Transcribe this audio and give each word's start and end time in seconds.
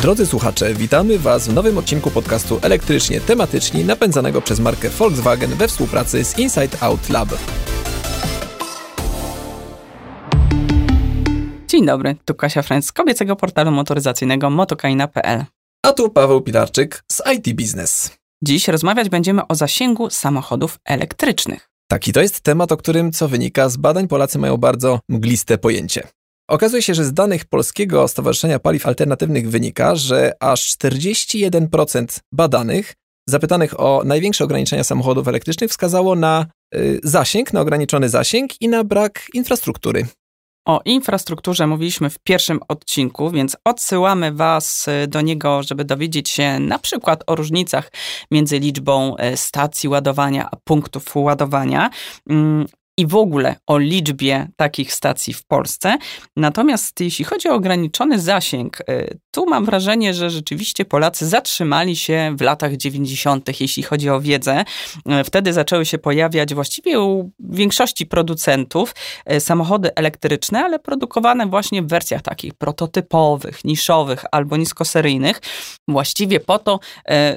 Drodzy 0.00 0.26
słuchacze, 0.26 0.74
witamy 0.74 1.18
Was 1.18 1.48
w 1.48 1.54
nowym 1.54 1.78
odcinku 1.78 2.10
podcastu 2.10 2.58
Elektrycznie 2.62 3.20
Tematyczni 3.20 3.84
napędzanego 3.84 4.42
przez 4.42 4.60
markę 4.60 4.90
Volkswagen 4.90 5.50
we 5.50 5.68
współpracy 5.68 6.24
z 6.24 6.38
Inside 6.38 6.76
Out 6.80 7.08
Lab. 7.08 7.28
Dzień 11.68 11.86
dobry, 11.86 12.16
tu 12.24 12.34
Kasia 12.34 12.62
Franc 12.62 12.86
z 12.86 12.92
kobiecego 12.92 13.36
portalu 13.36 13.70
motoryzacyjnego 13.70 14.50
motokaina.pl. 14.50 15.44
A 15.86 15.92
tu 15.92 16.10
Paweł 16.10 16.40
Pilarczyk 16.40 17.04
z 17.12 17.22
IT 17.36 17.56
Business. 17.56 18.18
Dziś 18.44 18.68
rozmawiać 18.68 19.08
będziemy 19.08 19.46
o 19.46 19.54
zasięgu 19.54 20.10
samochodów 20.10 20.78
elektrycznych. 20.84 21.68
Taki 21.90 22.12
to 22.12 22.20
jest 22.20 22.40
temat, 22.40 22.72
o 22.72 22.76
którym, 22.76 23.12
co 23.12 23.28
wynika 23.28 23.68
z 23.68 23.76
badań, 23.76 24.08
Polacy 24.08 24.38
mają 24.38 24.56
bardzo 24.56 25.00
mgliste 25.08 25.58
pojęcie. 25.58 26.08
Okazuje 26.48 26.82
się, 26.82 26.94
że 26.94 27.04
z 27.04 27.12
danych 27.12 27.44
Polskiego 27.44 28.08
Stowarzyszenia 28.08 28.58
Paliw 28.58 28.86
Alternatywnych 28.86 29.50
wynika, 29.50 29.96
że 29.96 30.32
aż 30.40 30.76
41% 30.76 32.20
badanych 32.32 32.94
zapytanych 33.28 33.80
o 33.80 34.02
największe 34.04 34.44
ograniczenia 34.44 34.84
samochodów 34.84 35.28
elektrycznych 35.28 35.70
wskazało 35.70 36.14
na 36.14 36.46
y, 36.74 37.00
zasięg, 37.02 37.52
na 37.52 37.60
ograniczony 37.60 38.08
zasięg 38.08 38.50
i 38.60 38.68
na 38.68 38.84
brak 38.84 39.26
infrastruktury. 39.34 40.06
O 40.66 40.80
infrastrukturze 40.84 41.66
mówiliśmy 41.66 42.10
w 42.10 42.18
pierwszym 42.18 42.60
odcinku, 42.68 43.30
więc 43.30 43.56
odsyłamy 43.64 44.32
Was 44.32 44.88
y, 44.88 45.06
do 45.08 45.20
niego, 45.20 45.62
żeby 45.62 45.84
dowiedzieć 45.84 46.28
się 46.30 46.58
na 46.58 46.78
przykład 46.78 47.24
o 47.26 47.34
różnicach 47.34 47.92
między 48.30 48.58
liczbą 48.58 49.16
y, 49.16 49.36
stacji 49.36 49.88
ładowania 49.88 50.48
a 50.50 50.56
punktów 50.64 51.16
ładowania. 51.16 51.90
I 52.98 53.06
w 53.06 53.16
ogóle 53.16 53.56
o 53.66 53.78
liczbie 53.78 54.48
takich 54.56 54.92
stacji 54.92 55.34
w 55.34 55.44
Polsce. 55.44 55.98
Natomiast 56.36 57.00
jeśli 57.00 57.24
chodzi 57.24 57.48
o 57.48 57.54
ograniczony 57.54 58.18
zasięg, 58.18 58.80
y, 58.80 59.18
tu 59.38 59.46
mam 59.46 59.64
wrażenie, 59.64 60.14
że 60.14 60.30
rzeczywiście 60.30 60.84
Polacy 60.84 61.26
zatrzymali 61.26 61.96
się 61.96 62.34
w 62.38 62.40
latach 62.40 62.76
90., 62.76 63.60
jeśli 63.60 63.82
chodzi 63.82 64.10
o 64.10 64.20
wiedzę. 64.20 64.64
Y, 65.20 65.24
wtedy 65.24 65.52
zaczęły 65.52 65.86
się 65.86 65.98
pojawiać 65.98 66.54
właściwie 66.54 67.00
u 67.00 67.30
większości 67.40 68.06
producentów 68.06 68.94
y, 69.32 69.40
samochody 69.40 69.94
elektryczne, 69.94 70.64
ale 70.64 70.78
produkowane 70.78 71.46
właśnie 71.46 71.82
w 71.82 71.86
wersjach 71.86 72.22
takich 72.22 72.54
prototypowych, 72.54 73.64
niszowych 73.64 74.24
albo 74.32 74.56
niskoseryjnych, 74.56 75.40
właściwie 75.88 76.40
po 76.40 76.58
to, 76.58 76.80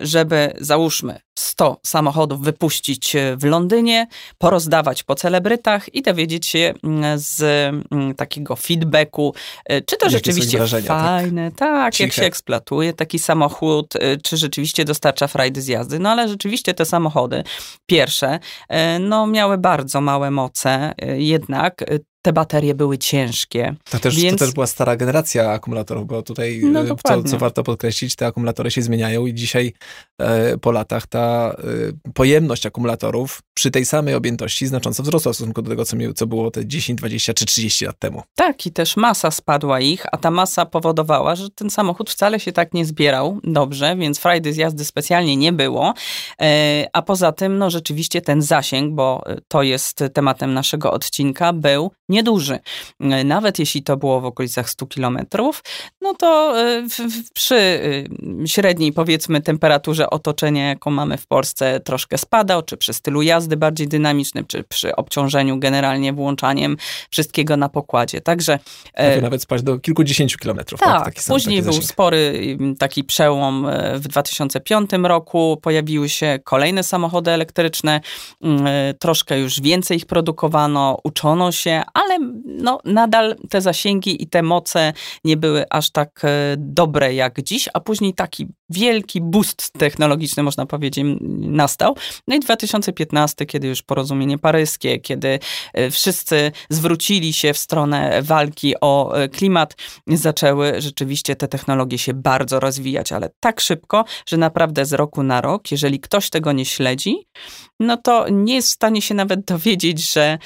żeby 0.02 0.53
załóżmy 0.59 1.19
100 1.41 1.80
samochodów 1.83 2.41
wypuścić 2.41 3.15
w 3.38 3.43
Londynie, 3.43 4.08
porozdawać 4.38 5.03
po 5.03 5.15
celebrytach 5.15 5.95
i 5.95 6.02
dowiedzieć 6.02 6.47
się 6.47 6.73
mm, 6.83 7.19
z 7.19 7.41
mm, 7.91 8.15
takiego 8.15 8.55
feedbacku, 8.55 9.36
e, 9.65 9.81
czy 9.81 9.97
to 9.97 10.05
Jakie 10.05 10.17
rzeczywiście 10.17 10.58
tak? 10.58 10.83
fajne, 10.83 11.52
tak, 11.92 11.97
tak 11.97 12.08
jak 12.08 12.14
się 12.14 12.25
eksploatuje 12.25 12.94
taki 12.94 13.20
samochód, 13.20 13.95
e, 13.95 14.17
czy 14.17 14.38
rzeczywiście 14.38 14.86
dostarcza 14.86 15.28
frajdy 15.28 15.61
z 15.61 15.67
jazdy. 15.67 16.00
No 16.00 16.09
ale 16.09 16.28
rzeczywiście 16.28 16.73
te 16.73 16.86
samochody, 16.86 17.44
pierwsze, 17.86 18.39
e, 18.70 19.00
no 19.00 19.28
miały 19.28 19.58
bardzo 19.58 20.02
małe 20.02 20.31
moce, 20.31 20.94
jednak 21.17 21.83
te 22.22 22.33
baterie 22.33 22.75
były 22.75 22.97
ciężkie. 22.97 23.75
To 23.89 24.00
też, 24.00 24.16
więc... 24.16 24.39
to 24.39 24.45
też 24.45 24.53
była 24.53 24.67
stara 24.67 24.95
generacja 24.95 25.52
akumulatorów, 25.52 26.08
bo 26.08 26.22
tutaj, 26.22 26.61
no, 26.64 26.81
e, 26.81 26.95
co, 27.08 27.23
co, 27.23 27.38
warto 27.38 27.64
podkreślić, 27.64 28.16
te 28.16 28.25
akumulatory 28.25 28.72
się 28.72 28.81
zmieniają 28.81 29.25
i 29.25 29.33
dzisiaj 29.33 29.73
e, 30.19 30.58
po 30.58 30.72
latach 30.72 31.08
ta 31.08 31.55
e, 32.08 32.11
pojemność 32.14 32.66
akumulatorów 32.66 33.42
przy 33.53 33.72
tej 33.72 33.86
samej 33.86 34.16
objętości 34.16 34.67
znacząco 34.67 35.03
wzrosła 35.03 35.31
w 35.31 35.36
stosunku 35.36 35.61
do 35.61 35.69
tego, 35.69 35.86
co, 35.86 35.97
co 36.16 36.27
było 36.27 36.52
te 36.52 36.66
10, 36.66 36.99
20 36.99 37.33
czy 37.33 37.45
30 37.45 37.86
lat 37.86 37.99
temu. 37.99 38.23
Tak, 38.36 38.66
i 38.66 38.72
też 38.72 38.97
masa 38.97 39.31
spadła 39.31 39.80
ich, 39.80 40.05
a 40.11 40.17
ta 40.17 40.31
masa 40.31 40.66
powodowała, 40.66 41.36
że 41.36 41.49
ten 41.49 41.69
samochód 41.69 42.09
wcale 42.09 42.39
się 42.39 42.52
tak 42.52 42.73
nie 42.73 42.86
zbierał 42.86 43.39
dobrze, 43.44 43.95
więc 43.95 44.19
frajdy 44.19 44.53
z 44.53 44.58
jazdy 44.58 44.86
specjalnie 44.86 45.38
nie 45.38 45.53
było. 45.53 45.93
E, 46.42 46.88
a 46.93 47.02
poza 47.02 47.32
tym, 47.32 47.58
no 47.58 47.70
rzeczywiście 47.70 48.21
ten 48.21 48.42
zasięg, 48.42 48.93
bo 48.93 49.23
to 49.48 49.64
jest 49.64 50.03
tematem 50.14 50.53
naszego 50.53 50.92
odcinka, 50.92 51.53
był 51.53 51.92
nieduży. 52.11 52.60
E, 52.99 53.23
nawet 53.23 53.60
jeśli 53.60 53.83
to 53.83 53.98
było 53.98 54.22
w 54.22 54.26
okolicach 54.26 54.70
100 54.70 54.86
kilometrów, 54.86 55.64
no 56.02 56.14
to 56.14 56.60
e, 56.61 56.88
przy 57.33 57.55
e, 57.55 58.48
średniej 58.48 58.94
powiedzmy 58.94 59.42
temperaturze 59.42 60.10
otoczenia, 60.10 60.67
jaką 60.67 60.92
mamy 60.92 61.17
w 61.17 61.27
Polsce, 61.27 61.80
troszkę 61.80 62.17
spadał, 62.17 62.61
czy 62.61 62.77
przy 62.77 62.94
stylu 62.94 63.21
jazdy 63.21 63.58
bardziej 63.58 63.88
dynamicznym, 63.88 64.45
czy 64.48 64.64
przy 64.64 64.95
obciążeniu 64.95 65.60
generalnie 65.60 66.14
włączaniem 66.14 66.77
wszystkiego 67.10 67.58
na 67.58 67.70
pokładzie. 67.70 68.21
Także... 68.21 68.60
Może 69.00 69.21
nawet 69.21 69.42
spaść 69.42 69.64
do 69.64 69.80
kilkudziesięciu 69.80 70.38
kilometrów. 70.38 70.80
Tak, 70.80 71.05
tak 71.05 71.21
sam, 71.21 71.36
później 71.36 71.61
był 71.61 71.73
spory 71.73 72.58
taki 72.80 73.04
przełom 73.04 73.67
w 73.95 74.08
2005 74.08 74.92
roku, 75.04 75.60
pojawiły 75.61 76.10
się 76.10 76.39
kolejne 76.44 76.83
samochody 76.83 77.32
elektryczne, 77.32 78.02
troszkę 79.00 79.39
już 79.39 79.61
więcej 79.61 79.98
ich 79.98 80.05
produkowano, 80.05 80.98
uczono 81.04 81.52
się, 81.52 81.83
ale 82.02 82.17
no, 82.45 82.80
nadal 82.86 83.36
te 83.50 83.62
zasięgi 83.62 84.23
i 84.23 84.28
te 84.28 84.44
moce 84.44 84.94
nie 85.23 85.38
były 85.38 85.66
aż 85.70 85.92
tak 85.92 86.22
e, 86.23 86.56
dobre 86.58 87.14
jak 87.14 87.42
dziś, 87.42 87.70
a 87.73 87.80
później 87.80 88.14
taki 88.14 88.48
wielki 88.71 89.21
boost 89.21 89.71
technologiczny, 89.73 90.43
można 90.43 90.65
powiedzieć, 90.65 91.05
nastał. 91.39 91.95
No 92.27 92.36
i 92.36 92.39
2015, 92.39 93.45
kiedy 93.45 93.67
już 93.67 93.82
porozumienie 93.82 94.37
paryskie, 94.37 94.99
kiedy 94.99 95.39
e, 95.73 95.92
wszyscy 95.92 96.52
zwrócili 96.70 97.33
się 97.33 97.54
w 97.54 97.58
stronę 97.58 98.21
walki 98.21 98.73
o 98.82 99.15
e, 99.15 99.30
klimat, 99.30 99.76
zaczęły 100.08 100.82
rzeczywiście 100.82 101.36
te 101.36 101.48
technologie 101.48 101.98
się 101.98 102.14
bardzo 102.14 102.59
rozwijać, 102.59 103.11
ale 103.11 103.30
tak 103.39 103.61
szybko, 103.61 104.05
że 104.26 104.37
naprawdę 104.37 104.86
z 104.86 104.93
roku 104.93 105.23
na 105.23 105.42
rok, 105.42 105.71
jeżeli 105.71 105.99
ktoś 105.99 106.30
tego 106.30 106.52
nie 106.52 106.65
śledzi, 106.65 107.27
no 107.80 107.98
to 107.98 108.30
nie 108.30 108.55
jest 108.55 108.67
w 108.67 108.71
stanie 108.71 109.02
się 109.02 109.14
nawet 109.14 109.45
dowiedzieć, 109.45 110.14
że, 110.14 110.38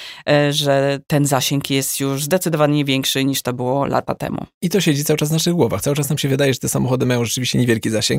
że 0.50 1.00
ten 1.08 1.26
zasięg 1.26 1.70
jest 1.70 2.00
już 2.00 2.24
zdecydowanie 2.24 2.86
większy 2.86 3.26
niż 3.26 3.42
to 3.42 3.54
było 3.54 3.86
lata 3.86 4.16
temu. 4.16 4.46
I 4.62 4.70
to 4.70 4.82
siedzi 4.82 5.04
cały 5.04 5.18
czas 5.18 5.30
w 5.30 5.32
naszych 5.32 5.54
głowach. 5.54 5.82
Cały 5.82 5.96
czas 5.96 6.10
nam 6.10 6.18
się 6.18 6.30
wydaje, 6.30 6.54
że 6.54 6.60
te 6.60 6.70
samochody 6.70 7.06
mają 7.06 7.26
rzeczywiście 7.26 7.60
niewielki 7.60 7.90
zasięg. 7.90 8.15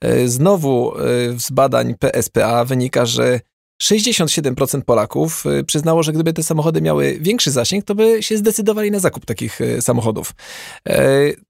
E, 0.00 0.28
znowu 0.28 0.98
e, 0.98 1.02
z 1.38 1.50
badań 1.50 1.94
PSPA 1.94 2.64
wynika, 2.64 3.06
że 3.06 3.40
67% 3.82 4.82
Polaków 4.82 5.44
e, 5.46 5.64
przyznało, 5.64 6.02
że 6.02 6.12
gdyby 6.12 6.32
te 6.32 6.42
samochody 6.42 6.80
miały 6.80 7.18
większy 7.20 7.50
zasięg, 7.50 7.84
to 7.84 7.94
by 7.94 8.22
się 8.22 8.36
zdecydowali 8.36 8.90
na 8.90 8.98
zakup 8.98 9.26
takich 9.26 9.60
samochodów. 9.80 10.32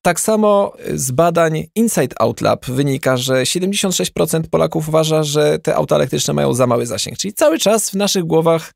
Tak 0.02 0.20
samo 0.20 0.72
z 0.94 1.10
badań 1.10 1.64
Inside 1.74 2.16
Out 2.18 2.40
Lab 2.40 2.66
wynika, 2.66 3.16
że 3.16 3.42
76% 3.42 4.42
Polaków 4.50 4.88
uważa, 4.88 5.22
że 5.22 5.58
te 5.58 5.74
auta 5.74 5.96
elektryczne 5.96 6.34
mają 6.34 6.54
za 6.54 6.66
mały 6.66 6.86
zasięg. 6.86 7.18
Czyli 7.18 7.34
cały 7.34 7.58
czas 7.58 7.90
w 7.90 7.94
naszych 7.94 8.24
głowach 8.24 8.72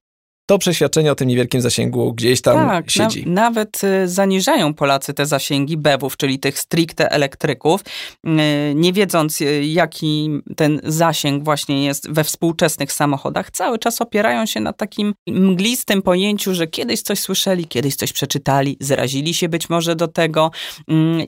to 0.50 0.58
przeświadczenie 0.58 1.12
o 1.12 1.14
tym 1.14 1.28
niewielkim 1.28 1.60
zasięgu 1.60 2.12
gdzieś 2.12 2.42
tam 2.42 2.68
tak, 2.68 2.90
siedzi. 2.90 3.26
Na, 3.26 3.32
nawet 3.32 3.84
y, 3.84 4.08
zaniżają 4.08 4.74
Polacy 4.74 5.14
te 5.14 5.26
zasięgi 5.26 5.76
BEW-ów, 5.76 6.16
czyli 6.16 6.38
tych 6.38 6.58
stricte 6.58 7.10
elektryków, 7.10 7.80
y, 7.80 8.28
nie 8.74 8.92
wiedząc 8.92 9.40
y, 9.40 9.64
jaki 9.64 10.30
ten 10.56 10.80
zasięg 10.84 11.44
właśnie 11.44 11.84
jest 11.84 12.12
we 12.12 12.24
współczesnych 12.24 12.92
samochodach, 12.92 13.50
cały 13.50 13.78
czas 13.78 14.00
opierają 14.00 14.46
się 14.46 14.60
na 14.60 14.72
takim 14.72 15.14
mglistym 15.26 16.02
pojęciu, 16.02 16.54
że 16.54 16.66
kiedyś 16.66 17.02
coś 17.02 17.18
słyszeli, 17.18 17.66
kiedyś 17.66 17.96
coś 17.96 18.12
przeczytali, 18.12 18.76
zrazili 18.80 19.34
się 19.34 19.48
być 19.48 19.70
może 19.70 19.96
do 19.96 20.08
tego 20.08 20.50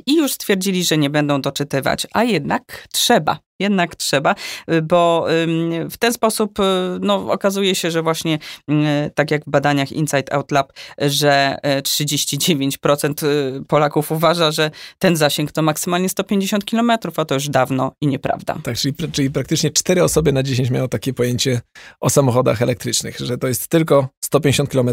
i 0.07 0.17
już 0.17 0.33
stwierdzili, 0.33 0.85
że 0.85 0.99
nie 0.99 1.11
będą 1.11 1.41
doczytywać, 1.41 2.07
a 2.13 2.25
jednak 2.25 2.87
trzeba 2.93 3.39
jednak 3.63 3.97
trzeba, 3.97 4.35
y, 4.73 4.83
bo 4.83 5.27
w 5.91 5.97
ten 5.99 6.13
sposób 6.13 6.61
y, 6.61 6.63
no, 7.01 7.33
okazuje 7.33 7.75
się, 7.75 7.91
że 7.91 8.03
właśnie 8.03 8.39
y, 8.71 8.75
tak 9.15 9.31
jak 9.31 9.45
w 9.45 9.51
badaniach 9.51 9.93
Inside 9.93 10.33
Out 10.33 10.51
Lab, 10.51 10.73
że 10.99 11.57
39% 11.83 13.65
Polaków 13.69 14.13
uważa, 14.13 14.51
że 14.51 14.71
ten 14.99 15.17
zasięg 15.17 15.53
to 15.53 15.63
maksymalnie 15.63 16.09
150 16.09 16.65
km, 16.65 16.91
a 17.17 17.25
to 17.25 17.35
już 17.35 17.49
dawno 17.49 17.93
i 18.01 18.07
nieprawda. 18.07 18.59
Tak, 18.63 18.77
czyli, 18.77 18.95
czyli 19.13 19.31
praktycznie 19.31 19.71
4 19.71 20.05
osoby 20.05 20.33
na 20.33 20.43
10 20.43 20.71
miało 20.71 20.89
takie 20.89 21.15
pojęcie 21.15 21.61
o 22.01 22.11
samochodach 22.11 22.63
elektrycznych, 22.63 23.19
że 23.19 23.39
to 23.39 23.49
jest 23.49 23.69
tylko 23.69 24.09
150 24.33 24.71
km. 24.71 24.91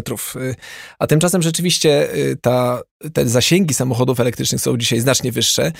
A 0.98 1.06
tymczasem 1.06 1.42
rzeczywiście 1.42 2.08
ta, 2.42 2.82
te 3.12 3.28
zasięgi 3.28 3.74
samochodów 3.74 4.20
elektrycznych 4.20 4.60
są 4.60 4.76
dzisiaj 4.76 5.00
znacznie 5.00 5.32
wyższe. 5.32 5.72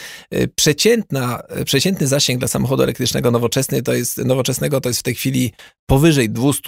Przeciętna, 0.55 1.43
przeciętny 1.65 2.07
zasięg 2.07 2.39
dla 2.39 2.49
samochodu 2.49 2.71
samochodu 2.71 2.83
elektrycznego 2.83 3.31
nowoczesny 3.31 3.83
to 3.83 3.95
jest, 3.95 4.19
nowoczesnego 4.19 4.81
to 4.81 4.89
jest 4.89 5.01
w 5.01 5.03
tej 5.03 5.15
chwili 5.15 5.53
powyżej 5.87 6.31
200 6.31 6.63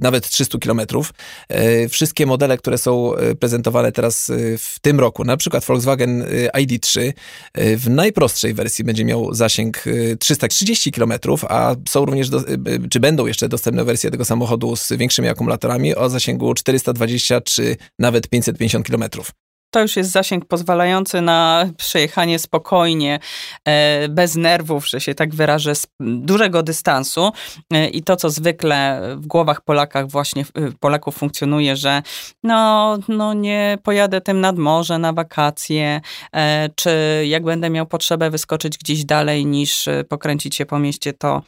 nawet 0.00 0.28
300 0.28 0.58
kilometrów. 0.58 1.14
E, 1.48 1.88
wszystkie 1.88 2.26
modele, 2.26 2.58
które 2.58 2.78
są 2.78 3.14
e, 3.14 3.34
prezentowane 3.34 3.92
teraz 3.92 4.30
e, 4.30 4.58
w 4.58 4.76
tym 4.80 5.00
roku, 5.00 5.24
na 5.24 5.36
przykład 5.36 5.64
Volkswagen 5.64 6.24
ID3 6.58 7.12
w 7.54 7.90
najprostszej 7.90 8.54
wersji 8.54 8.84
będzie 8.84 9.04
miał 9.04 9.34
zasięg 9.34 9.84
330 10.18 10.92
kilometrów, 10.92 11.44
a 11.44 11.74
są 11.88 12.04
również, 12.04 12.28
do, 12.28 12.44
czy 12.90 13.00
będą 13.00 13.26
jeszcze 13.26 13.48
dostępne 13.48 13.84
wersje 13.84 14.10
tego 14.10 14.24
samochodu 14.24 14.76
z 14.76 14.92
większymi 14.92 15.28
akumulatorami 15.28 15.94
o 15.94 16.08
zasięgu 16.08 16.54
420 16.54 17.40
czy 17.40 17.76
nawet 17.98 18.28
550 18.28 18.86
kilometrów. 18.86 19.30
To 19.72 19.80
już 19.80 19.96
jest 19.96 20.10
zasięg 20.10 20.44
pozwalający 20.44 21.20
na 21.20 21.66
przejechanie 21.76 22.38
spokojnie, 22.38 23.18
e, 23.64 24.08
bez 24.08 24.36
nerwów, 24.36 24.88
że 24.88 25.00
się 25.00 25.14
tak 25.14 25.34
wyrażę, 25.34 25.74
z 25.74 25.86
dużego 26.00 26.62
dystansu. 26.62 27.30
E, 27.72 27.88
I 27.88 28.02
to, 28.02 28.16
co 28.16 28.30
zwykle 28.30 29.00
w 29.16 29.26
głowach 29.26 29.60
Polakach 29.60 30.08
właśnie 30.08 30.44
Polaków 30.80 31.16
funkcjonuje, 31.16 31.76
że 31.76 32.02
no, 32.42 32.98
no 33.08 33.34
nie 33.34 33.78
pojadę 33.82 34.20
tym 34.20 34.40
nad 34.40 34.58
morze 34.58 34.98
na 34.98 35.12
wakacje, 35.12 36.00
e, 36.34 36.68
czy 36.74 37.24
jak 37.26 37.44
będę 37.44 37.70
miał 37.70 37.86
potrzebę 37.86 38.30
wyskoczyć 38.30 38.78
gdzieś 38.78 39.04
dalej 39.04 39.46
niż 39.46 39.88
pokręcić 40.08 40.56
się 40.56 40.66
po 40.66 40.78
mieście, 40.78 41.12
to, 41.12 41.42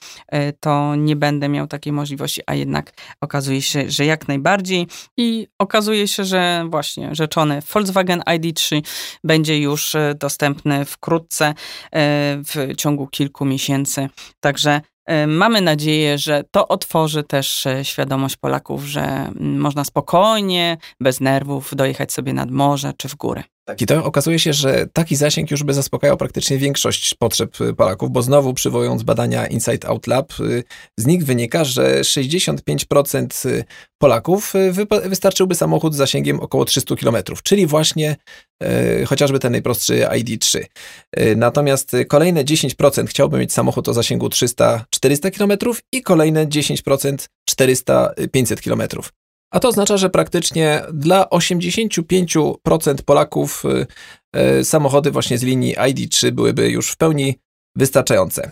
to 0.61 0.95
nie 0.95 1.17
będę 1.17 1.49
miał 1.49 1.67
takiej 1.67 1.93
możliwości, 1.93 2.43
a 2.47 2.55
jednak 2.55 2.93
okazuje 3.21 3.63
się, 3.63 3.91
że 3.91 4.05
jak 4.05 4.29
najbardziej 4.29 4.87
i 5.17 5.49
okazuje 5.59 6.09
się, 6.09 6.25
że 6.25 6.67
właśnie 6.71 7.15
rzeczony 7.15 7.63
Volkswagen 7.75 8.14
ID3 8.21 8.83
będzie 9.25 9.59
już 9.59 9.95
e, 9.95 10.15
dostępny 10.15 10.85
wkrótce, 10.85 11.47
e, 11.47 11.55
w 12.37 12.77
ciągu 12.77 13.07
kilku 13.07 13.45
miesięcy. 13.45 14.09
Także 14.41 14.81
e, 15.07 15.27
Mamy 15.27 15.61
nadzieję, 15.61 16.19
że 16.19 16.45
to 16.51 16.69
otworzy 16.69 17.23
też 17.23 17.67
świadomość 17.83 18.37
Polaków, 18.37 18.85
że 18.85 19.31
można 19.41 19.85
spokojnie, 19.85 20.77
bez 21.01 21.21
nerwów 21.21 21.75
dojechać 21.77 22.13
sobie 22.13 22.33
nad 22.33 22.51
morze 22.51 22.93
czy 22.97 23.09
w 23.09 23.17
górę. 23.17 23.43
Tak, 23.67 23.83
i 23.83 23.87
to 23.87 24.05
okazuje 24.05 24.39
się, 24.39 24.53
że 24.53 24.87
taki 24.93 25.17
zasięg 25.17 25.51
już 25.51 25.63
by 25.63 25.75
zaspokajał 25.75 26.17
praktycznie 26.17 26.59
większość 26.59 27.15
potrzeb 27.15 27.61
y, 27.61 27.75
Polaków, 27.75 28.11
bo 28.11 28.23
znowu 28.23 28.55
przywołując 28.55 29.03
badania 29.03 29.47
Inside 29.47 29.89
Out 29.89 30.07
Lab, 30.07 30.41
y, 30.41 30.65
z 30.99 31.07
nich 31.07 31.25
wynika, 31.25 31.65
że 31.65 32.01
65% 32.01 33.47
y, 33.49 33.65
Polaków 33.99 34.53
wystarczyłby 35.05 35.55
samochód 35.55 35.95
z 35.95 35.97
zasięgiem 35.97 36.41
około 36.41 36.65
300 36.65 36.97
km, 36.97 37.17
czyli 37.43 37.67
właśnie 37.67 38.17
chociażby 39.07 39.39
ten 39.39 39.53
najprostszy 39.53 39.95
ID3. 39.95 40.65
Natomiast 41.37 41.93
kolejne 42.09 42.45
10% 42.45 43.07
chciałby 43.07 43.39
mieć 43.39 43.53
samochód 43.53 43.89
o 43.89 43.95
zasięgu 43.95 44.29
300-400 44.29 45.31
km 45.31 45.75
i 45.93 46.03
kolejne 46.03 46.47
10% 46.47 47.29
400-500 47.51 48.61
km. 48.65 49.03
A 49.55 49.61
to 49.61 49.69
oznacza, 49.69 49.97
że 49.97 50.11
praktycznie 50.11 50.83
dla 50.93 51.25
85% 51.25 53.03
Polaków 53.05 53.63
y, 53.65 53.87
y, 54.61 54.65
samochody 54.65 55.11
właśnie 55.11 55.39
z 55.39 55.43
linii 55.43 55.77
ID3 55.77 56.31
byłyby 56.31 56.71
już 56.71 56.91
w 56.91 56.97
pełni 56.97 57.35
wystarczające. 57.77 58.51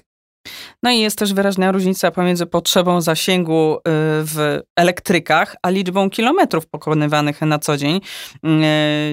No 0.82 0.90
i 0.90 1.00
jest 1.00 1.18
też 1.18 1.34
wyraźna 1.34 1.72
różnica 1.72 2.10
pomiędzy 2.10 2.46
potrzebą 2.46 3.00
zasięgu 3.00 3.76
y, 3.76 3.80
w 4.24 4.60
elektrykach, 4.76 5.56
a 5.62 5.70
liczbą 5.70 6.10
kilometrów 6.10 6.66
pokonywanych 6.66 7.40
na 7.40 7.58
co 7.58 7.76
dzień. 7.76 8.00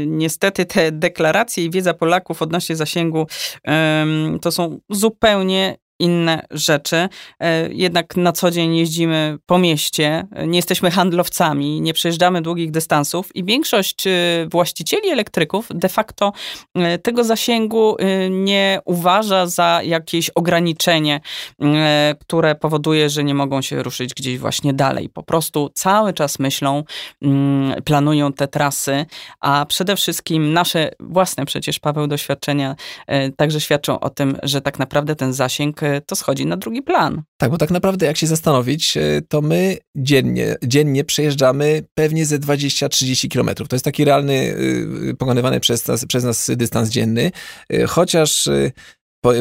Niestety 0.07 0.65
te 0.65 0.91
deklaracje 0.91 1.65
i 1.65 1.69
wiedza 1.69 1.93
Polaków 1.93 2.41
odnośnie 2.41 2.75
zasięgu 2.75 3.27
to 4.41 4.51
są 4.51 4.79
zupełnie 4.89 5.77
inne 5.99 6.45
rzeczy. 6.51 7.09
E, 7.39 7.73
jednak 7.73 8.17
na 8.17 8.31
co 8.31 8.51
dzień 8.51 8.75
jeździmy 8.75 9.37
po 9.45 9.57
mieście, 9.57 10.27
nie 10.47 10.57
jesteśmy 10.57 10.91
handlowcami, 10.91 11.81
nie 11.81 11.93
przejeżdżamy 11.93 12.41
długich 12.41 12.71
dystansów 12.71 13.35
i 13.35 13.43
większość 13.43 14.07
e, 14.07 14.11
właścicieli 14.51 15.09
elektryków 15.09 15.67
de 15.69 15.89
facto 15.89 16.33
e, 16.75 16.97
tego 16.97 17.23
zasięgu 17.23 17.97
nie 18.29 18.79
uważa 18.85 19.47
za 19.47 19.81
jakieś 19.83 20.29
ograniczenie, 20.29 21.21
które 22.19 22.55
powoduje, 22.55 23.09
że 23.09 23.23
nie 23.23 23.33
mogą 23.33 23.61
się 23.61 23.83
ruszyć 23.83 24.13
gdzieś 24.13 24.37
właśnie 24.37 24.73
dalej. 24.73 25.09
Po 25.09 25.23
prostu 25.23 25.69
cały 25.73 26.13
czas 26.13 26.39
myślą, 26.39 26.83
mm, 27.21 27.83
planują 27.83 28.33
te 28.33 28.47
trasy, 28.47 29.05
a 29.39 29.65
przede 29.65 29.95
wszystkim 29.95 30.53
nasze 30.53 30.91
własne 30.99 31.45
przecież, 31.45 31.79
Paweł, 31.79 32.07
doświadczenia 32.07 32.75
także 33.37 33.61
świadczą 33.61 33.99
o 33.99 34.09
tym, 34.09 34.37
że 34.43 34.61
tak 34.61 34.79
naprawdę 34.79 35.15
ten 35.15 35.33
zasięg 35.33 35.81
to 36.05 36.15
schodzi 36.15 36.45
na 36.45 36.57
drugi 36.57 36.81
plan. 36.81 37.21
Tak, 37.37 37.51
bo 37.51 37.57
tak 37.57 37.71
naprawdę 37.71 38.05
jak 38.05 38.17
się 38.17 38.27
zastanowić, 38.27 38.97
e, 38.97 39.21
to 39.27 39.41
my 39.41 39.77
dziennie, 39.95 40.55
dziennie 40.63 41.03
przejeżdżamy 41.03 41.83
pewnie 41.93 42.25
ze 42.25 42.39
20-30 42.39 43.27
kilometrów. 43.27 43.69
To 43.69 43.75
jest 43.75 43.85
taki 43.85 44.05
realny, 44.05 44.33
y, 44.33 45.15
pokonywany 45.19 45.59
przez 45.59 45.87
nas, 45.87 46.05
przez 46.05 46.23
nas 46.23 46.51
dystans 46.55 46.89
dzienny, 46.89 47.31
chociaż 47.87 48.47
y, 48.47 48.71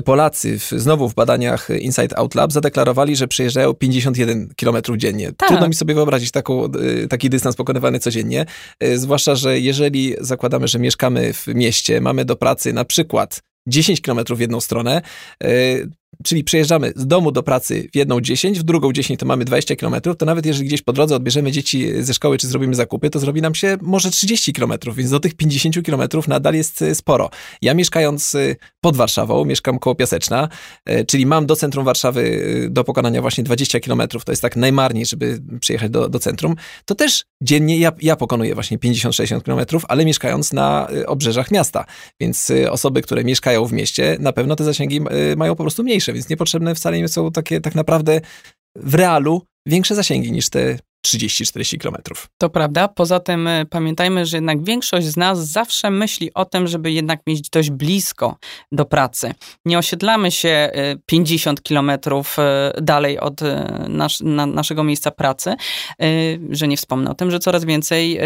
Polacy 0.04 0.58
w, 0.58 0.70
znowu 0.70 1.08
w 1.08 1.14
badaniach 1.14 1.68
Inside 1.80 2.16
Out 2.16 2.34
Lab 2.34 2.52
zadeklarowali, 2.52 3.16
że 3.16 3.28
przejeżdżają 3.28 3.74
51 3.74 4.48
km 4.56 4.76
dziennie. 4.96 5.32
Tak. 5.36 5.48
Trudno 5.48 5.68
mi 5.68 5.74
sobie 5.74 5.94
wyobrazić 5.94 6.30
taką, 6.30 6.64
y, 6.64 7.08
taki 7.08 7.30
dystans 7.30 7.56
pokonywany 7.56 7.98
codziennie, 7.98 8.46
zwłaszcza, 8.94 9.34
że 9.34 9.60
jeżeli 9.60 10.14
zakładamy, 10.20 10.68
że 10.68 10.78
mieszkamy 10.78 11.32
w 11.32 11.46
mieście, 11.46 12.00
mamy 12.00 12.24
do 12.24 12.36
pracy 12.36 12.72
na 12.72 12.84
przykład 12.84 13.40
10 13.68 14.00
km 14.00 14.20
w 14.36 14.40
jedną 14.40 14.60
stronę, 14.60 15.02
Czyli 16.24 16.44
przejeżdżamy 16.44 16.92
z 16.96 17.06
domu 17.06 17.32
do 17.32 17.42
pracy 17.42 17.88
w 17.92 17.96
jedną 17.96 18.20
10, 18.20 18.58
w 18.58 18.62
drugą 18.62 18.92
10 18.92 19.20
to 19.20 19.26
mamy 19.26 19.44
20 19.44 19.76
km, 19.76 19.94
to 20.18 20.26
nawet 20.26 20.46
jeżeli 20.46 20.68
gdzieś 20.68 20.82
po 20.82 20.92
drodze 20.92 21.16
odbierzemy 21.16 21.52
dzieci 21.52 22.02
ze 22.02 22.14
szkoły, 22.14 22.38
czy 22.38 22.46
zrobimy 22.46 22.74
zakupy, 22.74 23.10
to 23.10 23.18
zrobi 23.18 23.42
nam 23.42 23.54
się 23.54 23.76
może 23.82 24.10
30 24.10 24.52
km, 24.52 24.72
więc 24.96 25.10
do 25.10 25.20
tych 25.20 25.34
50 25.34 25.76
km 25.86 26.02
nadal 26.28 26.54
jest 26.54 26.82
e, 26.82 26.94
sporo. 26.94 27.30
Ja 27.62 27.74
mieszkając 27.74 28.34
e, 28.34 28.56
pod 28.80 28.96
Warszawą, 28.96 29.44
mieszkam 29.44 29.78
koło 29.78 29.94
Piaseczna, 29.94 30.48
e, 30.84 31.04
czyli 31.04 31.26
mam 31.26 31.46
do 31.46 31.56
centrum 31.56 31.84
Warszawy 31.84 32.68
do 32.70 32.84
pokonania 32.84 33.20
właśnie 33.20 33.44
20 33.44 33.80
km, 33.80 34.02
to 34.24 34.32
jest 34.32 34.42
tak 34.42 34.56
najmarniej, 34.56 35.06
żeby 35.06 35.40
przyjechać 35.60 35.90
do, 35.90 36.08
do 36.08 36.18
centrum, 36.18 36.54
to 36.84 36.94
też 36.94 37.24
dziennie 37.42 37.78
ja, 37.78 37.92
ja 38.02 38.16
pokonuję 38.16 38.54
właśnie 38.54 38.78
50-60 38.78 39.42
km, 39.42 39.82
ale 39.88 40.04
mieszkając 40.04 40.52
na 40.52 40.88
obrzeżach 41.06 41.50
miasta, 41.50 41.84
więc 42.20 42.52
osoby, 42.70 43.02
które 43.02 43.24
mieszkają 43.24 43.64
w 43.64 43.72
mieście, 43.72 44.16
na 44.20 44.32
pewno 44.32 44.56
te 44.56 44.64
zasięgi 44.64 45.00
mają 45.36 45.56
po 45.56 45.64
prostu 45.64 45.84
mniejsze 45.84 46.07
więc 46.12 46.28
niepotrzebne 46.28 46.74
wcale 46.74 46.98
nie 46.98 47.08
są 47.08 47.32
takie 47.32 47.60
tak 47.60 47.74
naprawdę 47.74 48.20
w 48.76 48.94
realu 48.94 49.42
większe 49.66 49.94
zasięgi 49.94 50.32
niż 50.32 50.50
te 50.50 50.78
30-40 51.06 51.78
kilometrów. 51.78 52.28
To 52.38 52.50
prawda. 52.50 52.88
Poza 52.88 53.20
tym 53.20 53.46
e, 53.46 53.66
pamiętajmy, 53.66 54.26
że 54.26 54.36
jednak 54.36 54.64
większość 54.64 55.06
z 55.06 55.16
nas 55.16 55.48
zawsze 55.48 55.90
myśli 55.90 56.34
o 56.34 56.44
tym, 56.44 56.66
żeby 56.66 56.92
jednak 56.92 57.20
mieć 57.26 57.50
dość 57.50 57.70
blisko 57.70 58.36
do 58.72 58.84
pracy. 58.84 59.34
Nie 59.64 59.78
osiedlamy 59.78 60.30
się 60.30 60.70
50 61.06 61.58
e, 61.58 61.62
kilometrów 61.62 62.38
e, 62.38 62.72
dalej 62.82 63.20
od 63.20 63.40
nas, 63.88 64.20
na, 64.20 64.46
naszego 64.46 64.84
miejsca 64.84 65.10
pracy, 65.10 65.54
że 66.50 66.68
nie 66.68 66.76
wspomnę 66.76 67.10
o 67.10 67.14
tym, 67.14 67.30
że 67.30 67.38
coraz 67.38 67.64
więcej 67.64 68.20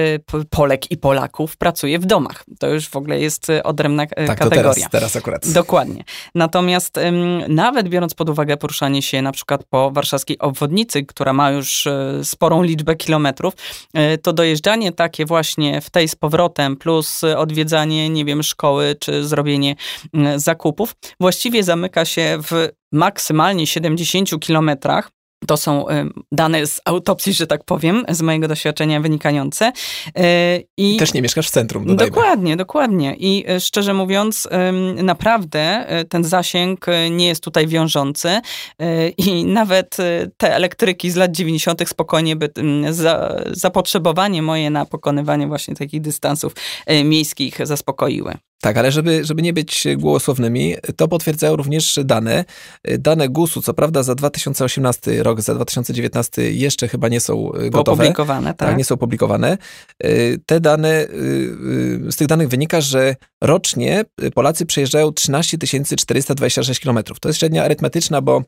Polek 0.50 0.90
i 0.90 0.96
Polaków 0.96 1.56
pracuje 1.56 1.98
w 1.98 2.06
domach. 2.06 2.44
To 2.58 2.69
już 2.69 2.88
w 2.88 2.96
ogóle 2.96 3.20
jest 3.20 3.46
odrębna 3.64 4.06
tak, 4.06 4.38
kategoria. 4.38 4.62
To 4.62 4.74
teraz, 4.74 4.91
teraz 4.91 5.17
akurat. 5.17 5.52
Dokładnie. 5.52 6.05
Natomiast 6.34 7.00
nawet 7.48 7.88
biorąc 7.88 8.14
pod 8.14 8.31
uwagę 8.31 8.56
poruszanie 8.56 9.02
się 9.02 9.22
na 9.22 9.32
przykład 9.32 9.64
po 9.64 9.91
warszawskiej 9.91 10.38
obwodnicy, 10.38 11.02
która 11.02 11.32
ma 11.32 11.50
już 11.50 11.88
sporą 12.22 12.61
liczbę 12.62 12.96
kilometrów, 12.96 13.54
e, 13.94 14.19
to 14.19 14.32
dojeżdżanie 14.32 14.92
takie 14.92 15.26
właśnie 15.26 15.81
w 15.81 15.90
tej 15.90 16.08
z 16.08 16.14
powrotem, 16.14 16.76
plus 16.76 17.24
odwiedzanie, 17.24 18.08
nie 18.08 18.24
wiem, 18.24 18.42
szkoły, 18.42 18.96
czy 19.00 19.24
zrobienie 19.28 19.76
zakupów, 20.36 20.94
właściwie 21.20 21.64
zamyka 21.64 22.04
się 22.04 22.38
w 22.42 22.69
maksymalnie 22.92 23.66
70 23.66 24.40
kilometrach. 24.40 25.10
To 25.46 25.56
są 25.56 25.89
y, 25.89 26.11
dane 26.32 26.67
z 26.67 26.81
autopsji, 26.84 27.32
że 27.32 27.46
tak 27.46 27.65
powiem, 27.65 28.05
z 28.08 28.22
mojego 28.22 28.49
doświadczenia 28.49 29.01
wynikające. 29.01 29.72
Y, 30.19 30.67
I 30.77 30.96
Też 30.96 31.15
nie 31.15 31.22
mieszkasz 31.22 31.49
w 31.49 31.51
centrum, 31.51 31.87
dodajmy. 31.87 32.11
Dokładnie, 32.11 32.56
dokładnie. 32.56 33.15
I 33.19 33.51
y, 33.51 33.61
szczerze 33.61 33.94
mówiąc, 33.94 34.49
naprawdę 35.03 35.87
ten 36.08 36.25
zasięg 36.25 36.87
nie 37.11 37.27
jest 37.27 37.44
tutaj 37.44 37.67
wiążący 37.67 38.41
i 39.19 39.44
nawet 39.44 39.96
te 40.37 40.55
elektryki 40.55 41.11
z 41.11 41.17
lat 41.17 41.32
90. 41.32 41.89
spokojnie 41.89 42.37
by 42.37 42.51
za, 42.91 43.37
zapotrzebowanie 43.51 44.43
moje 44.43 44.70
na 44.70 44.84
pokonywanie 44.84 45.46
właśnie 45.46 45.75
takich 45.75 46.01
dystansów 46.01 46.53
miejskich 47.05 47.67
zaspokoiły. 47.67 48.34
Tak, 48.64 48.76
ale 48.76 48.92
żeby, 48.92 49.24
żeby 49.24 49.42
nie 49.42 49.52
być 49.52 49.84
głosownymi, 49.96 50.74
to 50.96 51.08
potwierdzają 51.08 51.56
również 51.56 51.98
dane. 52.04 52.44
Dane 52.98 53.28
GUS-u, 53.28 53.62
co 53.62 53.74
prawda 53.74 54.02
za 54.02 54.14
2018 54.14 55.22
rok, 55.22 55.40
za 55.40 55.54
2019 55.54 56.52
jeszcze 56.52 56.88
chyba 56.88 57.08
nie 57.08 57.20
są 57.20 57.50
gotowe. 57.70 58.02
Opublikowane, 58.02 58.54
tak. 58.54 58.69
tak. 58.69 58.78
Nie 58.78 58.84
są 58.84 58.94
opublikowane. 58.94 59.58
Te 60.46 60.60
dane, 60.60 61.06
z 62.10 62.16
tych 62.16 62.26
danych 62.26 62.48
wynika, 62.48 62.81
że 62.81 63.16
rocznie 63.40 64.04
Polacy 64.34 64.66
przejeżdżają 64.66 65.12
13 65.12 65.58
426 65.96 66.81
km. 66.81 66.98
To 67.20 67.28
jest 67.28 67.38
średnia 67.38 67.64
arytmetyczna, 67.64 68.20
bo 68.20 68.42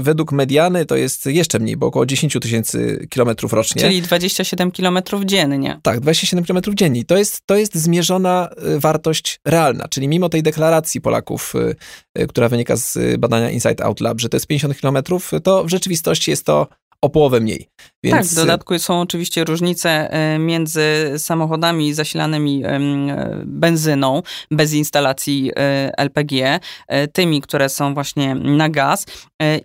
według 0.00 0.32
mediany 0.32 0.86
to 0.86 0.96
jest 0.96 1.26
jeszcze 1.26 1.58
mniej, 1.58 1.76
bo 1.76 1.86
około 1.86 2.06
10 2.06 2.36
tysięcy 2.42 3.06
kilometrów 3.10 3.52
rocznie. 3.52 3.82
Czyli 3.82 4.02
27 4.02 4.70
km 4.70 4.98
dziennie. 5.24 5.80
Tak, 5.82 6.00
27 6.00 6.44
km 6.44 6.74
dziennie. 6.74 7.04
To 7.04 7.16
jest, 7.16 7.42
to 7.46 7.56
jest 7.56 7.74
zmierzona 7.74 8.48
wartość 8.78 9.29
realna, 9.44 9.88
czyli 9.88 10.08
mimo 10.08 10.28
tej 10.28 10.42
deklaracji 10.42 11.00
Polaków, 11.00 11.54
y, 11.54 11.76
y, 12.22 12.26
która 12.26 12.48
wynika 12.48 12.76
z 12.76 13.20
badania 13.20 13.50
Inside 13.50 13.84
Out 13.84 14.00
Lab, 14.00 14.20
że 14.20 14.28
to 14.28 14.36
jest 14.36 14.46
50 14.46 14.80
km, 14.80 14.98
to 15.42 15.64
w 15.64 15.68
rzeczywistości 15.68 16.30
jest 16.30 16.46
to 16.46 16.66
o 17.02 17.10
połowę 17.10 17.40
mniej. 17.40 17.68
Więc... 18.04 18.16
Tak, 18.16 18.26
w 18.26 18.34
dodatku 18.34 18.78
są 18.78 19.00
oczywiście 19.00 19.44
różnice 19.44 20.12
e, 20.12 20.38
między 20.38 21.14
samochodami 21.18 21.94
zasilanymi 21.94 22.62
benzyną 23.44 24.22
bez 24.50 24.72
instalacji 24.72 25.50
e, 25.56 25.92
LPG, 25.98 26.60
e, 26.88 27.08
tymi, 27.08 27.40
które 27.40 27.68
są 27.68 27.94
właśnie 27.94 28.34
na 28.34 28.68
gaz 28.68 29.06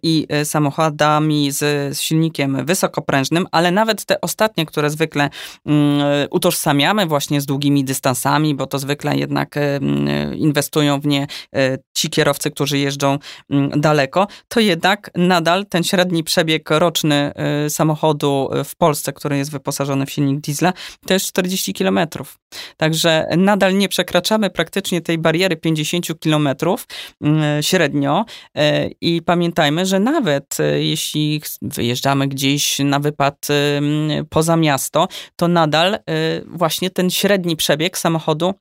i 0.04 0.28
samochodami 0.44 1.52
z 1.52 1.98
silnikiem 2.00 2.66
wysokoprężnym, 2.66 3.48
ale 3.52 3.72
nawet 3.72 4.06
te 4.06 4.22
ostatnie, 4.22 4.66
które 4.66 4.90
zwykle 4.90 5.30
mm, 5.66 6.28
utożsamiamy 6.32 7.06
właśnie 7.06 7.42
z 7.42 7.46
długimi 7.46 7.84
dystansami, 7.84 8.56
bo 8.56 8.68
to 8.68 8.80
zwykle 8.80 9.18
jednak 9.18 9.56
inwestują 10.36 11.00
w 11.00 11.06
nie 11.06 11.28
ci 11.94 12.10
kierowcy, 12.10 12.52
którzy 12.52 12.78
jeżdżą 12.78 13.20
daleko, 13.76 14.28
to 14.48 14.60
jednak 14.60 15.12
nadal 15.16 15.66
ten 15.66 15.84
średni 15.84 16.24
przebieg 16.24 16.70
roczny 16.70 17.25
samochodu 17.70 18.50
w 18.66 18.76
Polsce, 18.76 19.14
który 19.14 19.38
jest 19.38 19.52
wyposażony 19.52 20.06
w 20.06 20.12
silnik 20.12 20.40
diesla, 20.40 20.74
to 21.08 21.14
jest 21.14 21.26
40 21.26 21.74
km. 21.74 22.00
Także 22.78 23.28
nadal 23.38 23.78
nie 23.78 23.90
przekraczamy 23.90 24.50
praktycznie 24.50 25.02
tej 25.02 25.18
bariery 25.18 25.58
50 25.58 26.08
km 26.20 26.50
mm, 27.22 27.64
średnio 27.64 28.26
e, 28.58 28.88
i 29.02 29.22
pamiętajmy, 29.22 29.86
że 29.86 30.00
nawet 30.00 30.60
e, 30.60 30.84
jeśli 30.84 31.42
wyjeżdżamy 31.62 32.28
gdzieś 32.28 32.80
na 32.80 33.00
wypad 33.00 33.48
poza 34.30 34.56
miasto, 34.56 35.08
to 35.36 35.48
nadal 35.48 35.94
e, 35.94 36.00
właśnie 36.46 36.90
ten 36.90 37.10
średni 37.10 37.56
przebieg 37.56 37.98
samochodu 37.98 38.54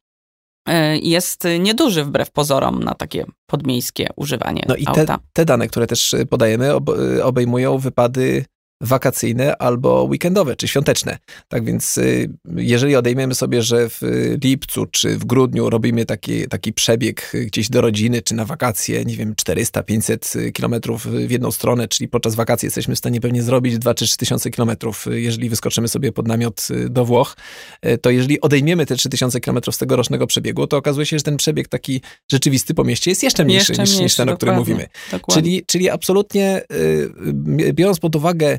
jest 1.02 1.44
nieduży 1.60 2.04
wbrew 2.04 2.30
pozorom 2.30 2.84
na 2.84 2.94
takie 2.94 3.24
podmiejskie 3.46 4.08
używanie 4.16 4.62
no 4.68 4.76
i 4.76 4.84
te, 4.84 5.06
te, 5.32 5.44
dane, 5.44 5.68
które 5.68 5.86
też 5.86 6.14
podajemy, 6.30 6.74
obejmują 7.22 7.78
wypady 7.78 8.44
wakacyjne 8.80 9.56
albo 9.56 10.02
weekendowe, 10.02 10.56
czy 10.56 10.68
świąteczne. 10.68 11.18
Tak 11.48 11.64
więc 11.64 11.98
y, 11.98 12.30
jeżeli 12.56 12.96
odejmiemy 12.96 13.34
sobie, 13.34 13.62
że 13.62 13.88
w 13.88 14.00
lipcu 14.44 14.86
czy 14.86 15.18
w 15.18 15.24
grudniu 15.24 15.70
robimy 15.70 16.06
taki, 16.06 16.48
taki 16.48 16.72
przebieg 16.72 17.32
gdzieś 17.46 17.68
do 17.70 17.80
rodziny, 17.80 18.22
czy 18.22 18.34
na 18.34 18.44
wakacje, 18.44 19.04
nie 19.04 19.16
wiem, 19.16 19.34
400-500 19.34 20.52
kilometrów 20.52 21.06
w 21.06 21.30
jedną 21.30 21.50
stronę, 21.50 21.88
czyli 21.88 22.08
podczas 22.08 22.34
wakacji 22.34 22.66
jesteśmy 22.66 22.94
w 22.94 22.98
stanie 22.98 23.20
pewnie 23.20 23.42
zrobić 23.42 23.78
2 23.78 23.94
czy 23.94 24.04
3 24.06 24.16
tysiące 24.16 24.50
kilometrów, 24.50 25.06
jeżeli 25.10 25.50
wyskoczymy 25.50 25.88
sobie 25.88 26.12
pod 26.12 26.28
namiot 26.28 26.68
y, 26.70 26.88
do 26.90 27.04
Włoch, 27.04 27.36
y, 27.86 27.98
to 27.98 28.10
jeżeli 28.10 28.40
odejmiemy 28.40 28.86
te 28.86 28.96
3000 28.96 29.40
kilometrów 29.40 29.74
z 29.74 29.78
tego 29.78 29.96
rocznego 29.96 30.26
przebiegu, 30.26 30.66
to 30.66 30.76
okazuje 30.76 31.06
się, 31.06 31.18
że 31.18 31.22
ten 31.22 31.36
przebieg 31.36 31.68
taki 31.68 32.00
rzeczywisty 32.32 32.74
po 32.74 32.84
mieście 32.84 33.10
jest 33.10 33.22
jeszcze 33.22 33.44
mniejszy, 33.44 33.72
jeszcze 33.72 33.82
niż, 33.82 33.98
niż 34.00 34.16
ten, 34.16 34.28
o 34.28 34.36
którym 34.36 34.54
mówimy. 34.54 34.86
Czyli, 35.30 35.62
czyli 35.66 35.90
absolutnie 35.90 36.62
biorąc 37.72 37.98
pod 37.98 38.16
uwagę 38.16 38.58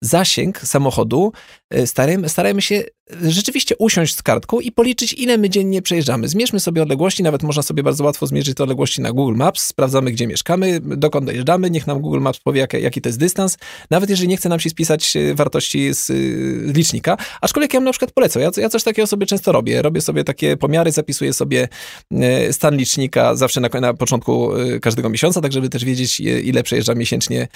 zasięg 0.00 0.60
samochodu, 0.60 1.32
e, 1.70 1.86
starajmy, 1.86 2.28
starajmy 2.28 2.62
się 2.62 2.84
rzeczywiście 3.22 3.76
usiąść 3.76 4.16
z 4.16 4.22
kartką 4.22 4.60
i 4.60 4.72
policzyć, 4.72 5.12
ile 5.12 5.38
my 5.38 5.50
dziennie 5.50 5.82
przejeżdżamy. 5.82 6.28
Zmierzmy 6.28 6.60
sobie 6.60 6.82
odległości, 6.82 7.22
nawet 7.22 7.42
można 7.42 7.62
sobie 7.62 7.82
bardzo 7.82 8.04
łatwo 8.04 8.26
zmierzyć 8.26 8.56
te 8.56 8.62
odległości 8.62 9.00
na 9.00 9.12
Google 9.12 9.36
Maps, 9.36 9.62
sprawdzamy, 9.62 10.12
gdzie 10.12 10.26
mieszkamy, 10.26 10.80
dokąd 10.80 11.26
dojeżdżamy, 11.26 11.70
niech 11.70 11.86
nam 11.86 12.00
Google 12.00 12.20
Maps 12.20 12.40
powie, 12.40 12.60
jaki, 12.60 12.82
jaki 12.82 13.00
to 13.00 13.08
jest 13.08 13.18
dystans, 13.18 13.58
nawet 13.90 14.10
jeżeli 14.10 14.28
nie 14.28 14.36
chce 14.36 14.48
nam 14.48 14.60
się 14.60 14.70
spisać 14.70 15.16
e, 15.16 15.34
wartości 15.34 15.94
z, 15.94 16.06
z 16.06 16.76
licznika, 16.76 17.16
aczkolwiek 17.40 17.74
ja 17.74 17.80
bym 17.80 17.84
na 17.84 17.92
przykład 17.92 18.12
polecę, 18.12 18.40
ja, 18.40 18.50
ja 18.56 18.68
coś 18.68 18.82
takiego 18.82 19.06
sobie 19.06 19.26
często 19.26 19.52
robię, 19.52 19.82
robię 19.82 20.00
sobie 20.00 20.24
takie 20.24 20.56
pomiary, 20.56 20.92
zapisuję 20.92 21.32
sobie 21.32 21.68
stan 22.50 22.76
licznika 22.76 23.34
zawsze 23.34 23.60
na, 23.60 23.68
na 23.80 23.94
początku 23.94 24.50
każdego 24.82 25.08
miesiąca, 25.08 25.40
tak 25.40 25.52
żeby 25.52 25.68
też 25.68 25.84
wiedzieć, 25.84 26.20
ile 26.20 26.62
przejeżdżam 26.62 26.98
miesięcznie 26.98 27.48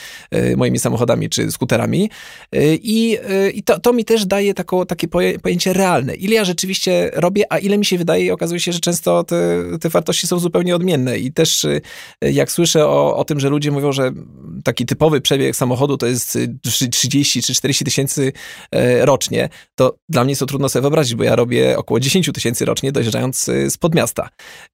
moimi 0.56 0.78
samochodami 0.78 1.30
czy 1.30 1.50
skuterami, 1.50 2.04
Y, 2.04 2.10
I, 2.82 3.18
y, 3.30 3.50
i 3.50 3.62
to, 3.62 3.80
to 3.80 3.92
mi 3.92 4.04
też 4.04 4.26
daje 4.26 4.54
takie 4.88 5.08
pojęcie 5.42 5.72
realne. 5.72 6.14
Ile 6.14 6.34
ja 6.34 6.44
rzeczywiście 6.44 7.10
robię, 7.14 7.44
a 7.52 7.58
ile 7.58 7.78
mi 7.78 7.84
się 7.84 7.98
wydaje 7.98 8.24
i 8.24 8.30
okazuje 8.30 8.60
się, 8.60 8.72
że 8.72 8.80
często 8.80 9.24
te, 9.24 9.64
te 9.80 9.88
wartości 9.88 10.26
są 10.26 10.38
zupełnie 10.38 10.76
odmienne. 10.76 11.18
I 11.18 11.32
też 11.32 11.64
y, 11.64 11.80
jak 12.22 12.52
słyszę 12.52 12.86
o, 12.86 13.16
o 13.16 13.24
tym, 13.24 13.40
że 13.40 13.48
ludzie 13.48 13.70
mówią, 13.70 13.92
że 13.92 14.12
taki 14.64 14.86
typowy 14.86 15.20
przebieg 15.20 15.56
samochodu 15.56 15.96
to 15.96 16.06
jest 16.06 16.38
30 16.90 17.42
czy 17.42 17.54
40 17.54 17.84
tysięcy 17.84 18.32
rocznie, 19.00 19.48
to 19.74 19.96
dla 20.08 20.24
mnie 20.24 20.30
jest 20.30 20.40
to 20.40 20.46
trudno 20.46 20.68
sobie 20.68 20.80
wyobrazić, 20.80 21.14
bo 21.14 21.24
ja 21.24 21.36
robię 21.36 21.78
około 21.78 22.00
10 22.00 22.30
tysięcy 22.34 22.64
rocznie 22.64 22.92
dojeżdżając 22.92 23.50
spod 23.68 23.94
miasta. 23.94 24.28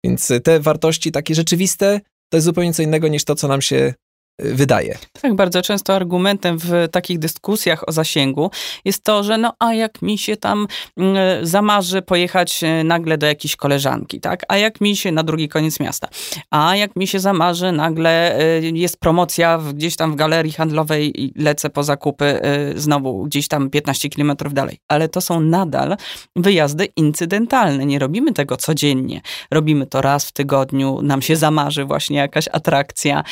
Więc 0.04 0.32
te 0.44 0.60
wartości 0.60 1.12
takie 1.12 1.34
rzeczywiste 1.34 2.00
to 2.28 2.36
jest 2.36 2.44
zupełnie 2.44 2.74
co 2.74 2.82
innego 2.82 3.08
niż 3.08 3.24
to, 3.24 3.34
co 3.34 3.48
nam 3.48 3.62
się 3.62 3.94
wydaje. 4.38 4.98
Tak, 5.22 5.34
bardzo 5.34 5.62
często 5.62 5.94
argumentem 5.94 6.58
w 6.58 6.88
takich 6.90 7.18
dyskusjach 7.18 7.88
o 7.88 7.92
zasięgu 7.92 8.50
jest 8.84 9.04
to, 9.04 9.22
że 9.22 9.38
no 9.38 9.52
a 9.58 9.74
jak 9.74 10.02
mi 10.02 10.18
się 10.18 10.36
tam 10.36 10.66
mm, 10.96 11.16
zamarzy 11.46 12.02
pojechać 12.02 12.64
e, 12.64 12.84
nagle 12.84 13.18
do 13.18 13.26
jakiejś 13.26 13.56
koleżanki, 13.56 14.20
tak? 14.20 14.42
A 14.48 14.56
jak 14.56 14.80
mi 14.80 14.96
się 14.96 15.12
na 15.12 15.22
drugi 15.22 15.48
koniec 15.48 15.80
miasta? 15.80 16.08
A 16.50 16.76
jak 16.76 16.96
mi 16.96 17.06
się 17.06 17.20
zamarzy 17.20 17.72
nagle 17.72 18.38
e, 18.38 18.60
jest 18.60 19.00
promocja 19.00 19.60
gdzieś 19.74 19.96
tam 19.96 20.12
w 20.12 20.16
galerii 20.16 20.52
handlowej 20.52 21.22
i 21.22 21.42
lecę 21.42 21.70
po 21.70 21.82
zakupy 21.82 22.24
e, 22.24 22.72
znowu 22.78 23.24
gdzieś 23.24 23.48
tam 23.48 23.70
15 23.70 24.08
kilometrów 24.08 24.54
dalej. 24.54 24.78
Ale 24.88 25.08
to 25.08 25.20
są 25.20 25.40
nadal 25.40 25.96
wyjazdy 26.36 26.84
incydentalne. 26.96 27.86
Nie 27.86 27.98
robimy 27.98 28.32
tego 28.32 28.56
codziennie. 28.56 29.20
Robimy 29.50 29.86
to 29.86 30.02
raz 30.02 30.26
w 30.26 30.32
tygodniu, 30.32 31.02
nam 31.02 31.22
się 31.22 31.36
zamarzy 31.36 31.84
właśnie 31.84 32.16
jakaś 32.16 32.48
atrakcja, 32.52 33.24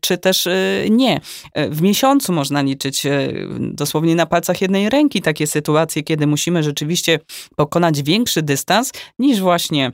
czy 0.00 0.18
też 0.22 0.46
y, 0.46 0.88
nie. 0.90 1.20
W 1.56 1.82
miesiącu 1.82 2.32
można 2.32 2.62
liczyć 2.62 3.06
y, 3.06 3.46
dosłownie 3.60 4.14
na 4.14 4.26
palcach 4.26 4.60
jednej 4.60 4.90
ręki 4.90 5.22
takie 5.22 5.46
sytuacje, 5.46 6.02
kiedy 6.02 6.26
musimy 6.26 6.62
rzeczywiście 6.62 7.18
pokonać 7.56 8.02
większy 8.02 8.42
dystans 8.42 8.92
niż 9.18 9.40
właśnie 9.40 9.92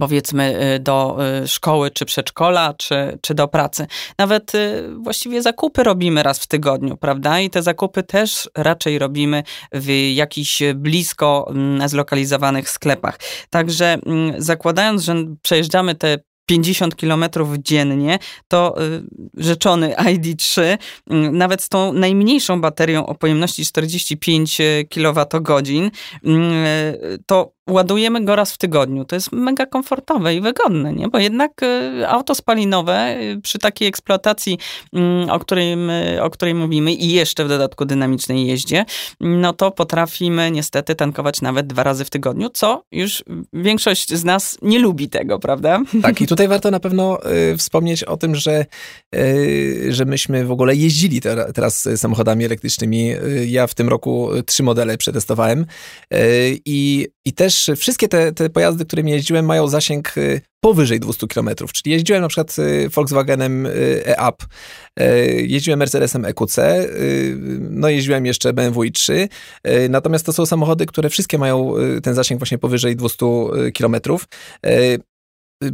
powiedzmy 0.00 0.74
y, 0.74 0.78
do 0.78 1.18
szkoły 1.46 1.90
czy 1.90 2.04
przedszkola, 2.04 2.74
czy, 2.74 3.18
czy 3.20 3.34
do 3.34 3.48
pracy. 3.48 3.86
Nawet 4.18 4.52
właściwie 4.98 5.42
zakupy 5.42 5.82
robimy 5.82 6.22
raz 6.22 6.38
w 6.38 6.46
tygodniu, 6.46 6.96
prawda? 6.96 7.40
I 7.40 7.50
te 7.50 7.62
zakupy 7.62 8.02
też 8.02 8.50
raczej 8.56 8.98
robimy 8.98 9.42
w 9.72 9.90
jakichś 10.14 10.62
blisko 10.74 11.46
mm, 11.50 11.88
zlokalizowanych 11.88 12.70
sklepach. 12.70 13.18
Także 13.50 13.98
mm, 14.06 14.42
zakładając, 14.42 15.02
że 15.02 15.14
przejeżdżamy 15.42 15.94
te 15.94 16.18
50 16.46 16.94
km 16.94 17.24
dziennie, 17.58 18.18
to 18.48 18.82
y, 18.82 19.02
rzeczony 19.34 19.94
ID3, 19.94 20.62
y, 20.62 20.78
nawet 21.32 21.62
z 21.62 21.68
tą 21.68 21.92
najmniejszą 21.92 22.60
baterią 22.60 23.06
o 23.06 23.14
pojemności 23.14 23.66
45 23.66 24.58
kWh, 24.90 25.26
to 27.26 27.55
ładujemy 27.70 28.24
go 28.24 28.36
raz 28.36 28.52
w 28.52 28.58
tygodniu. 28.58 29.04
To 29.04 29.16
jest 29.16 29.32
mega 29.32 29.66
komfortowe 29.66 30.34
i 30.34 30.40
wygodne, 30.40 30.92
nie? 30.92 31.08
Bo 31.08 31.18
jednak 31.18 31.62
y, 31.62 32.08
auto 32.08 32.34
spalinowe 32.34 33.16
y, 33.20 33.40
przy 33.42 33.58
takiej 33.58 33.88
eksploatacji, 33.88 34.58
mm, 34.92 35.30
o 35.30 35.38
której, 35.38 35.76
o 36.20 36.30
której 36.30 36.54
mówimy 36.54 36.92
i 36.92 37.12
jeszcze 37.12 37.44
w 37.44 37.48
dodatku 37.48 37.84
dynamicznej 37.84 38.46
jeździe, 38.46 38.84
no 39.20 39.52
to 39.52 39.70
potrafimy 39.70 40.50
niestety 40.50 40.94
tankować 40.94 41.40
nawet 41.40 41.66
dwa 41.66 41.82
razy 41.82 42.04
w 42.04 42.10
tygodniu, 42.10 42.50
co 42.50 42.82
już 42.92 43.24
większość 43.52 44.14
z 44.14 44.24
nas 44.24 44.58
nie 44.62 44.78
lubi 44.78 45.08
tego, 45.08 45.38
prawda? 45.38 45.82
Tak, 46.02 46.20
i 46.20 46.26
tutaj 46.36 46.48
warto 46.48 46.70
na 46.70 46.80
pewno 46.80 47.18
y, 47.52 47.56
wspomnieć 47.56 48.04
o 48.04 48.16
tym, 48.16 48.34
że, 48.34 48.66
y, 49.14 49.86
że 49.88 50.04
myśmy 50.04 50.44
w 50.44 50.50
ogóle 50.50 50.76
jeździli 50.76 51.20
te, 51.20 51.52
teraz 51.52 51.88
samochodami 51.96 52.44
elektrycznymi. 52.44 53.12
Y, 53.12 53.46
ja 53.46 53.66
w 53.66 53.74
tym 53.74 53.88
roku 53.88 54.28
trzy 54.46 54.62
modele 54.62 54.96
przetestowałem 54.96 55.66
y, 56.14 56.16
i, 56.64 57.08
i 57.24 57.32
też 57.32 57.55
też 57.56 57.78
wszystkie 57.80 58.08
te, 58.08 58.32
te 58.32 58.50
pojazdy, 58.50 58.84
którymi 58.84 59.10
jeździłem, 59.10 59.44
mają 59.44 59.68
zasięg 59.68 60.18
y, 60.18 60.40
powyżej 60.60 61.00
200 61.00 61.26
km. 61.26 61.50
Czyli 61.74 61.92
jeździłem 61.92 62.22
na 62.22 62.28
przykład 62.28 62.58
y, 62.58 62.88
Volkswagenem 62.88 63.66
y, 63.66 64.02
e-Up, 64.06 64.44
jeździłem 65.36 65.78
Mercedesem 65.78 66.24
EQC, 66.24 66.56
no 67.60 67.88
jeździłem 67.88 68.26
jeszcze 68.26 68.52
BMW 68.52 68.80
i3. 68.80 69.28
Natomiast 69.88 70.26
to 70.26 70.32
są 70.32 70.46
samochody, 70.46 70.86
które 70.86 71.10
wszystkie 71.10 71.38
mają 71.38 71.74
ten 72.02 72.14
zasięg 72.14 72.40
właśnie 72.40 72.58
powyżej 72.58 72.96
200 72.96 73.26
km. 73.78 73.96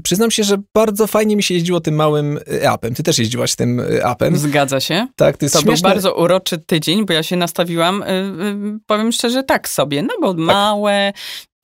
Przyznam 0.03 0.31
się, 0.31 0.45
że 0.45 0.57
bardzo 0.75 1.07
fajnie 1.07 1.37
mi 1.37 1.43
się 1.43 1.55
jeździło 1.55 1.81
tym 1.81 1.95
małym 1.95 2.39
apem. 2.69 2.95
Ty 2.95 3.03
też 3.03 3.19
jeździłaś 3.19 3.57
tym 3.57 3.83
apem. 4.03 4.37
Zgadza 4.37 4.81
się. 4.81 5.07
Tak, 5.17 5.37
to 5.37 5.45
jest 5.45 5.55
To 5.55 5.61
śmieszne. 5.61 5.89
był 5.89 5.95
bardzo 5.95 6.15
uroczy 6.15 6.59
tydzień, 6.59 7.07
bo 7.07 7.13
ja 7.13 7.23
się 7.23 7.37
nastawiłam, 7.37 8.05
powiem 8.87 9.13
szczerze, 9.13 9.43
tak 9.43 9.69
sobie, 9.69 10.03
no 10.03 10.15
bo 10.21 10.35
tak. 10.35 10.45
małe, 10.45 11.13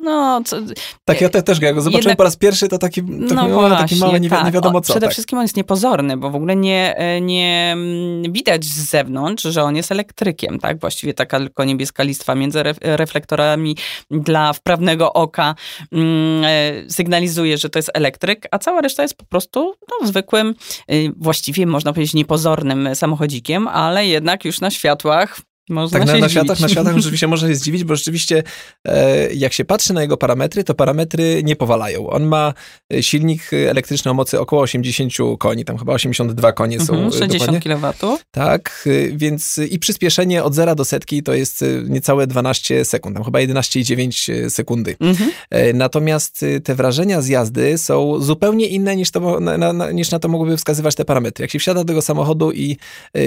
No, 0.01 0.41
co, 0.45 0.57
tak, 1.05 1.21
ja 1.21 1.29
te, 1.29 1.43
też 1.43 1.61
jak 1.61 1.75
go 1.75 1.81
zobaczyłem 1.81 2.03
jednak, 2.03 2.17
po 2.17 2.25
raz 2.25 2.37
pierwszy, 2.37 2.69
to 2.69 2.79
taki, 2.79 3.03
taki, 3.03 3.35
no 3.35 3.49
właśnie, 3.49 3.77
taki 3.77 3.97
mały, 3.97 4.21
nie, 4.21 4.31
tak. 4.31 4.45
nie 4.45 4.53
wiadomo 4.53 4.81
co. 4.81 4.93
Przede 4.93 5.07
tak. 5.07 5.13
wszystkim 5.13 5.39
on 5.39 5.45
jest 5.45 5.57
niepozorny, 5.57 6.17
bo 6.17 6.31
w 6.31 6.35
ogóle 6.35 6.57
nie, 6.57 6.97
e, 6.97 7.21
nie 7.21 7.71
mm, 7.73 8.33
widać 8.33 8.65
z 8.65 8.91
zewnątrz, 8.91 9.43
że 9.43 9.63
on 9.63 9.77
jest 9.77 9.93
elektrykiem, 9.93 10.59
tak? 10.59 10.81
Właściwie 10.81 11.15
taka 11.15 11.39
tylko 11.39 11.65
niebieska 11.65 12.03
listwa 12.03 12.35
między 12.35 12.63
reflektorami 12.83 13.77
dla 14.11 14.53
wprawnego 14.53 15.13
oka 15.13 15.55
mm, 15.93 16.45
e, 16.45 16.91
sygnalizuje, 16.91 17.59
że 17.59 17.71
to 17.71 17.79
jest 17.79 17.91
elektryk, 17.95 18.49
a 18.51 18.59
cała 18.59 18.81
reszta 18.81 19.03
jest 19.03 19.15
po 19.15 19.25
prostu 19.25 19.75
no, 19.91 20.07
zwykłym, 20.07 20.55
y, 20.93 21.13
właściwie 21.17 21.67
można 21.67 21.93
powiedzieć 21.93 22.15
niepozornym 22.15 22.89
samochodzikiem, 22.95 23.69
ale 23.69 24.07
jednak 24.07 24.45
już 24.45 24.61
na 24.61 24.71
światłach 24.71 25.41
można 25.69 25.99
tak, 25.99 26.09
na, 26.09 26.19
na, 26.19 26.29
światach, 26.29 26.61
na 26.61 26.69
światach 26.69 26.97
rzeczywiście 27.03 27.27
można 27.27 27.49
się 27.49 27.55
zdziwić, 27.55 27.85
bo 27.85 27.97
rzeczywiście 27.97 28.43
e, 28.85 29.35
jak 29.35 29.53
się 29.53 29.65
patrzy 29.65 29.95
na 29.95 30.03
jego 30.03 30.17
parametry, 30.17 30.65
to 30.65 30.75
parametry 30.75 31.43
nie 31.45 31.57
powalają. 31.57 32.11
On 32.11 32.27
ma 32.27 32.55
e, 32.93 33.03
silnik 33.03 33.51
elektryczny 33.53 34.11
o 34.11 34.15
mocy 34.15 34.41
około 34.41 34.63
80 34.63 35.13
koni, 35.39 35.65
tam 35.65 35.79
chyba 35.79 35.93
82 35.93 36.53
konie 36.53 36.81
są. 36.81 36.95
Mhm, 36.95 37.13
60 37.13 37.65
kW. 37.65 37.93
Tak, 38.31 38.85
e, 38.87 39.17
więc 39.17 39.59
i 39.71 39.79
przyspieszenie 39.79 40.45
od 40.45 40.55
zera 40.55 40.75
do 40.75 40.85
setki 40.85 41.23
to 41.23 41.35
jest 41.35 41.65
niecałe 41.89 42.27
12 42.27 42.85
sekund, 42.85 43.17
tam 43.17 43.25
chyba 43.25 43.39
11,9 43.39 44.51
sekundy. 44.51 44.97
Mhm. 45.01 45.31
Natomiast 45.75 46.45
te 46.65 46.75
wrażenia 46.75 47.23
z 47.23 47.29
jazdy 47.29 47.79
są 47.79 48.21
zupełnie 48.21 48.67
inne 48.67 48.97
niż, 48.97 49.11
to, 49.11 49.41
na, 49.41 49.73
na, 49.73 49.93
niż 49.93 50.11
na 50.11 50.19
to 50.19 50.29
mogłyby 50.29 50.57
wskazywać 50.57 50.95
te 50.95 51.05
parametry. 51.05 51.43
Jak 51.43 51.51
się 51.51 51.59
wsiada 51.59 51.81
do 51.81 51.87
tego 51.87 52.03
samochodu 52.03 52.53
i 52.53 52.77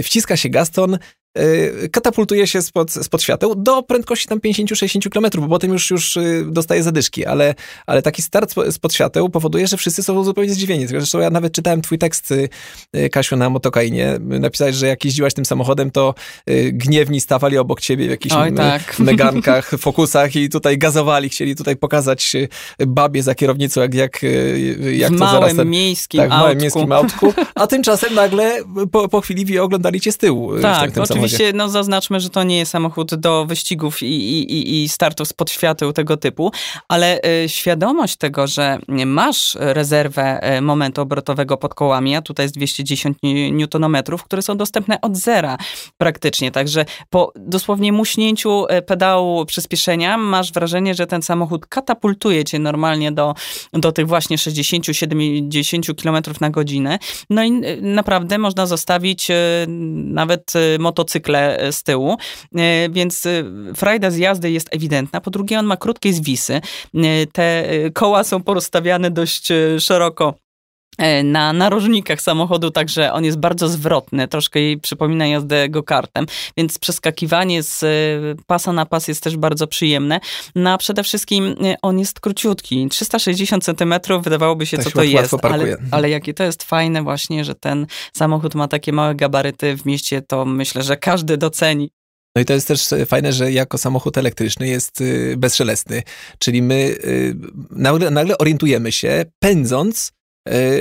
wciska 0.04 0.38
się 0.38 0.50
gaston, 0.50 0.98
katapultuje 1.92 2.48
się 2.48 2.62
spod, 2.62 2.92
spod 2.92 3.24
świateł 3.24 3.56
do 3.56 3.84
prędkości 3.84 4.28
tam 4.28 4.40
50-60 4.40 5.10
km, 5.10 5.42
bo 5.42 5.48
potem 5.48 5.72
już, 5.72 5.90
już 5.90 6.18
y, 6.18 6.46
dostaje 6.48 6.84
zadyszki, 6.84 7.26
ale, 7.26 7.56
ale 7.86 8.02
taki 8.02 8.22
start 8.22 8.56
spod 8.72 8.94
świateł 8.94 9.30
powoduje, 9.30 9.68
że 9.68 9.78
wszyscy 9.78 10.04
są 10.04 10.24
zupełnie 10.24 10.54
zdziwieni. 10.54 10.88
Zresztą 10.88 11.20
ja 11.20 11.30
nawet 11.30 11.54
czytałem 11.54 11.82
twój 11.82 11.98
tekst, 11.98 12.32
y, 12.96 13.10
Kasiu, 13.10 13.36
na 13.36 13.50
motokainie. 13.50 14.18
Napisałeś, 14.20 14.76
że 14.76 14.88
jak 14.88 15.06
jeździłaś 15.06 15.34
tym 15.34 15.46
samochodem, 15.46 15.92
to 15.92 16.14
gniewni 16.72 17.22
stawali 17.22 17.58
obok 17.58 17.82
ciebie 17.82 18.08
w 18.08 18.10
jakichś 18.10 18.36
Oj, 18.36 18.54
tak. 18.54 19.00
megankach, 19.00 19.70
fokusach 19.70 20.36
i 20.36 20.50
tutaj 20.50 20.78
gazowali, 20.78 21.30
chcieli 21.30 21.56
tutaj 21.56 21.76
pokazać 21.76 22.34
babie 22.88 23.24
za 23.24 23.36
kierownicą, 23.36 23.82
jak, 23.82 23.94
jak, 23.94 24.22
jak 24.92 25.14
w 25.14 25.20
to 25.20 25.32
zaraz... 25.32 25.54
miejskim 25.66 26.22
tak, 26.22 26.30
w 26.30 26.32
małym 26.32 26.58
miejskim 26.58 26.92
autku, 26.92 27.34
a 27.56 27.68
tymczasem 27.68 28.14
nagle 28.14 28.58
po, 28.92 29.10
po 29.10 29.22
chwili 29.22 29.60
oglądali 29.60 30.02
cię 30.02 30.12
z 30.12 30.18
tyłu. 30.18 30.60
Tak, 30.60 30.92
w 30.92 31.08
tym 31.08 31.21
Oczywiście, 31.26 31.54
no 31.54 31.70
zaznaczmy, 31.70 32.20
że 32.20 32.30
to 32.30 32.44
nie 32.44 32.58
jest 32.58 32.72
samochód 32.72 33.16
do 33.16 33.46
wyścigów 33.46 34.04
i, 34.04 34.06
i, 34.06 34.84
i 34.84 34.90
startów 34.90 35.28
spod 35.28 35.52
świateł 35.52 35.94
tego 35.94 36.18
typu, 36.18 36.52
ale 36.88 37.20
y, 37.44 37.50
świadomość 37.50 38.16
tego, 38.16 38.48
że 38.48 38.80
masz 39.06 39.58
rezerwę 39.60 40.58
y, 40.58 40.62
momentu 40.62 41.02
obrotowego 41.02 41.58
pod 41.58 41.74
kołami, 41.74 42.16
a 42.16 42.22
tutaj 42.22 42.44
jest 42.44 42.56
210 42.56 43.18
Nm, 43.74 44.04
które 44.26 44.42
są 44.42 44.58
dostępne 44.58 45.02
od 45.02 45.18
zera 45.18 45.58
praktycznie, 45.98 46.52
także 46.52 46.86
po 47.10 47.34
dosłownie 47.36 47.94
muśnięciu 47.94 48.66
y, 48.66 48.82
pedału 48.82 49.46
przyspieszenia 49.46 50.18
masz 50.18 50.52
wrażenie, 50.52 50.96
że 50.96 51.08
ten 51.08 51.22
samochód 51.22 51.66
katapultuje 51.66 52.44
cię 52.44 52.60
normalnie 52.60 53.12
do, 53.12 53.34
do 53.74 53.92
tych 53.92 54.08
właśnie 54.08 54.38
60-70 54.38 56.02
km 56.04 56.24
na 56.42 56.50
godzinę. 56.50 57.00
No 57.30 57.44
i 57.44 57.52
naprawdę 57.82 58.38
można 58.38 58.66
zostawić 58.66 59.28
nawet 59.68 60.54
motocykl 60.80 61.11
motocykle 61.12 61.58
e, 61.58 61.72
z 61.72 61.84
tyłu, 61.84 62.18
e, 62.56 62.90
więc 62.90 63.26
e, 63.26 63.44
frajda 63.76 64.12
z 64.12 64.18
jazdy 64.18 64.52
jest 64.52 64.68
ewidentna. 64.72 65.22
Po 65.22 65.32
drugie, 65.32 65.60
on 65.60 65.66
ma 65.66 65.78
krótkie 65.78 66.14
zwisy. 66.14 66.62
Te 67.34 67.64
koła 67.94 68.24
są 68.24 68.44
porozstawiane 68.44 69.12
dość 69.12 69.48
szeroko 69.80 70.34
na 71.24 71.54
narożnikach 71.54 72.22
samochodu, 72.22 72.72
także 72.72 73.14
on 73.14 73.26
jest 73.26 73.38
bardzo 73.38 73.70
zwrotny, 73.70 74.28
troszkę 74.28 74.60
jej 74.60 74.78
przypomina 74.78 75.28
jazdę 75.28 75.70
go-kartem, 75.70 76.26
więc 76.58 76.80
przeskakiwanie 76.80 77.64
z 77.64 77.86
pasa 78.48 78.74
na 78.74 78.86
pas 78.86 79.08
jest 79.08 79.24
też 79.24 79.38
bardzo 79.38 79.68
przyjemne. 79.68 80.20
No 80.56 80.74
a 80.74 80.78
przede 80.78 81.04
wszystkim 81.04 81.56
on 81.82 82.00
jest 82.00 82.20
króciutki, 82.20 82.90
360 82.90 83.64
cm, 83.66 83.94
wydawałoby 84.22 84.66
się, 84.66 84.78
co 84.78 84.92
to 84.92 85.04
jest, 85.04 85.46
ale, 85.46 85.78
ale 85.92 86.10
jakie 86.10 86.34
to 86.34 86.44
jest 86.44 86.64
fajne 86.64 87.04
właśnie, 87.04 87.46
że 87.46 87.56
ten 87.56 87.88
samochód 88.14 88.56
ma 88.56 88.68
takie 88.68 88.94
małe 88.94 89.16
gabaryty 89.16 89.78
w 89.78 89.86
mieście, 89.86 90.22
to 90.22 90.46
myślę, 90.46 90.84
że 90.84 90.98
każdy 90.98 91.38
doceni. 91.38 91.92
No 92.36 92.42
i 92.42 92.46
to 92.46 92.54
jest 92.54 92.68
też 92.68 92.90
fajne, 93.06 93.34
że 93.34 93.52
jako 93.52 93.78
samochód 93.78 94.18
elektryczny 94.18 94.68
jest 94.68 95.04
bezszelestny, 95.38 96.04
czyli 96.40 96.62
my 96.62 96.96
nagle, 97.72 98.12
nagle 98.12 98.38
orientujemy 98.38 98.92
się, 98.92 99.26
pędząc, 99.40 100.12
E, 100.12 100.21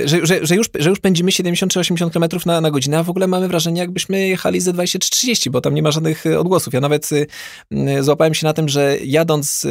że, 0.05 0.25
że, 0.25 0.45
że, 0.45 0.55
już, 0.55 0.69
że 0.79 0.89
już 0.89 0.99
pędzimy 0.99 1.31
70 1.31 1.71
czy 1.71 1.79
80 1.79 2.13
km 2.13 2.25
na, 2.45 2.61
na 2.61 2.71
godzinę, 2.71 2.99
a 2.99 3.03
w 3.03 3.09
ogóle 3.09 3.27
mamy 3.27 3.47
wrażenie, 3.47 3.81
jakbyśmy 3.81 4.27
jechali 4.27 4.59
ze 4.59 4.73
20 4.73 4.99
czy 4.99 5.09
30, 5.09 5.49
bo 5.49 5.61
tam 5.61 5.73
nie 5.73 5.81
ma 5.81 5.91
żadnych 5.91 6.25
e, 6.25 6.39
odgłosów. 6.39 6.73
Ja 6.73 6.79
nawet 6.79 7.09
y, 7.11 7.27
złapałem 8.03 8.33
się 8.33 8.47
na 8.47 8.53
tym, 8.53 8.69
że 8.69 8.97
jadąc 9.03 9.67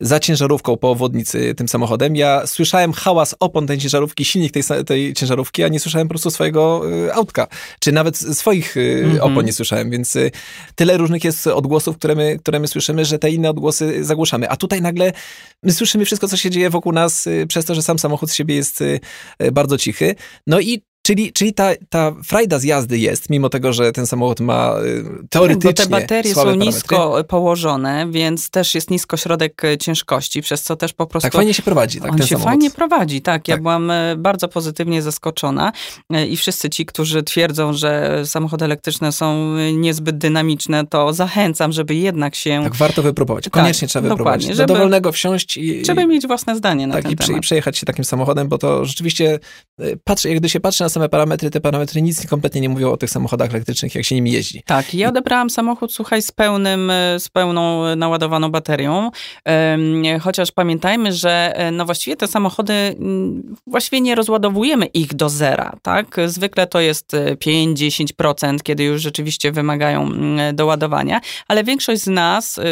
za 0.00 0.20
ciężarówką 0.20 0.76
po 0.76 0.90
obwodnicy 0.90 1.54
tym 1.54 1.68
samochodem. 1.68 2.16
Ja 2.16 2.46
słyszałem 2.46 2.92
hałas 2.92 3.34
opon 3.40 3.66
tej 3.66 3.78
ciężarówki, 3.78 4.24
silnik 4.24 4.52
tej, 4.52 4.62
tej 4.86 5.14
ciężarówki, 5.14 5.64
a 5.64 5.68
nie 5.68 5.80
słyszałem 5.80 6.08
po 6.08 6.12
prostu 6.12 6.30
swojego 6.30 6.82
y, 7.06 7.14
autka. 7.14 7.46
Czy 7.80 7.92
nawet 7.92 8.18
swoich 8.18 8.76
mm 8.76 9.16
-hmm. 9.16 9.20
opon 9.20 9.44
nie 9.44 9.52
słyszałem, 9.52 9.90
więc 9.90 10.16
y, 10.16 10.30
tyle 10.74 10.96
różnych 10.96 11.24
jest 11.24 11.46
odgłosów, 11.46 11.96
które 11.96 12.14
my, 12.14 12.38
które 12.38 12.58
my 12.58 12.68
słyszymy, 12.68 13.04
że 13.04 13.18
te 13.18 13.30
inne 13.30 13.50
odgłosy 13.50 14.04
zagłuszamy. 14.04 14.50
A 14.50 14.56
tutaj 14.56 14.82
nagle 14.82 15.12
my 15.62 15.72
słyszymy 15.72 16.04
wszystko, 16.04 16.28
co 16.28 16.36
się 16.36 16.50
dzieje 16.50 16.70
wokół 16.70 16.92
nas, 16.92 17.28
przez 17.48 17.64
to, 17.64 17.74
że 17.74 17.82
sam 17.82 17.98
samochód 17.98 18.30
z 18.30 18.34
siebie 18.34 18.54
jest 18.54 18.84
bardzo 19.52 19.78
cichy. 19.78 20.14
No 20.46 20.60
i 20.60 20.82
Czyli, 21.10 21.32
czyli 21.32 21.54
ta, 21.54 21.70
ta 21.88 22.12
frajda 22.24 22.58
z 22.58 22.64
jazdy 22.64 22.98
jest, 22.98 23.30
mimo 23.30 23.48
tego, 23.48 23.72
że 23.72 23.92
ten 23.92 24.06
samochód 24.06 24.40
ma 24.40 24.74
teoretycznie 25.30 25.70
Bo 25.70 25.82
te 25.82 25.86
baterie 25.86 26.34
są 26.34 26.40
parametry. 26.40 26.66
nisko 26.66 27.24
położone, 27.28 28.06
więc 28.10 28.50
też 28.50 28.74
jest 28.74 28.90
nisko 28.90 29.16
środek 29.16 29.64
e, 29.64 29.78
ciężkości, 29.78 30.42
przez 30.42 30.62
co 30.62 30.76
też 30.76 30.92
po 30.92 31.06
prostu... 31.06 31.24
Tak 31.26 31.32
fajnie 31.32 31.54
się 31.54 31.62
prowadzi, 31.62 32.00
tak, 32.00 32.12
On 32.12 32.18
się 32.18 32.24
samochód. 32.26 32.44
fajnie 32.44 32.70
prowadzi, 32.70 33.22
tak. 33.22 33.48
Ja 33.48 33.54
tak. 33.54 33.62
byłam 33.62 33.92
bardzo 34.16 34.48
pozytywnie 34.48 35.02
zaskoczona 35.02 35.72
i 36.28 36.36
wszyscy 36.36 36.70
ci, 36.70 36.86
którzy 36.86 37.22
twierdzą, 37.22 37.72
że 37.72 38.22
samochody 38.24 38.64
elektryczne 38.64 39.12
są 39.12 39.56
niezbyt 39.72 40.18
dynamiczne, 40.18 40.86
to 40.86 41.12
zachęcam, 41.12 41.72
żeby 41.72 41.94
jednak 41.94 42.34
się... 42.34 42.60
Tak, 42.64 42.74
warto 42.74 43.02
wypróbować. 43.02 43.44
Tak, 43.44 43.52
Koniecznie 43.52 43.88
tak, 43.88 43.90
trzeba 43.90 44.08
wypróbować. 44.08 44.46
Do 44.46 44.54
żeby, 44.54 44.72
dowolnego 44.72 45.12
wsiąść 45.12 45.56
i... 45.56 45.82
Trzeba 45.82 46.06
mieć 46.06 46.26
własne 46.26 46.56
zdanie 46.56 46.86
na 46.86 46.94
tak, 46.94 47.02
ten 47.02 47.12
i, 47.12 47.16
temat. 47.16 47.38
i 47.38 47.40
przejechać 47.40 47.78
się 47.78 47.86
takim 47.86 48.04
samochodem, 48.04 48.48
bo 48.48 48.58
to 48.58 48.84
rzeczywiście, 48.84 49.38
patrz, 50.04 50.24
jak 50.24 50.36
gdy 50.36 50.48
się 50.48 50.60
patrzy 50.60 50.82
na 50.82 50.88
same 51.00 51.08
parametry, 51.08 51.50
te 51.50 51.60
parametry 51.60 52.02
nic 52.02 52.26
kompletnie 52.26 52.60
nie 52.60 52.68
mówią 52.68 52.90
o 52.90 52.96
tych 52.96 53.10
samochodach 53.10 53.50
elektrycznych, 53.50 53.94
jak 53.94 54.04
się 54.04 54.14
nimi 54.14 54.32
jeździ. 54.32 54.62
Tak, 54.66 54.94
ja 54.94 55.08
odebrałam 55.08 55.50
samochód, 55.50 55.92
słuchaj, 55.92 56.22
z, 56.22 56.32
pełnym, 56.32 56.92
z 57.18 57.28
pełną 57.28 57.96
naładowaną 57.96 58.50
baterią, 58.50 59.10
chociaż 60.20 60.52
pamiętajmy, 60.52 61.12
że 61.12 61.52
e, 61.56 61.70
no 61.70 61.84
właściwie 61.84 62.16
te 62.16 62.26
samochody, 62.26 62.72
mm, 62.72 63.56
właściwie 63.66 64.00
nie 64.00 64.14
rozładowujemy 64.14 64.86
ich 64.86 65.14
do 65.14 65.28
zera, 65.28 65.76
tak? 65.82 66.16
Zwykle 66.26 66.66
to 66.66 66.80
jest 66.80 67.16
5-10%, 67.38 68.54
e, 68.54 68.58
kiedy 68.62 68.84
już 68.84 69.02
rzeczywiście 69.02 69.52
wymagają 69.52 70.02
mm, 70.02 70.56
doładowania, 70.56 71.20
ale 71.48 71.64
większość 71.64 72.02
z 72.02 72.06
nas, 72.06 72.58
e, 72.58 72.62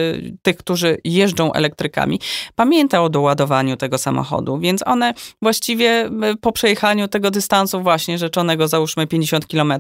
tych, 0.42 0.56
którzy 0.56 0.98
jeżdżą 1.04 1.52
elektrykami, 1.52 2.20
pamięta 2.54 3.02
o 3.02 3.08
doładowaniu 3.08 3.76
tego 3.76 3.98
samochodu, 3.98 4.58
więc 4.58 4.86
one 4.86 5.14
właściwie 5.42 6.10
po 6.40 6.52
przejechaniu 6.52 7.08
tego 7.08 7.30
dystansu 7.30 7.82
właśnie 7.82 8.07
właśnie 8.08 8.18
rzeczonego, 8.18 8.68
załóżmy 8.68 9.06
50 9.06 9.46
km, 9.46 9.72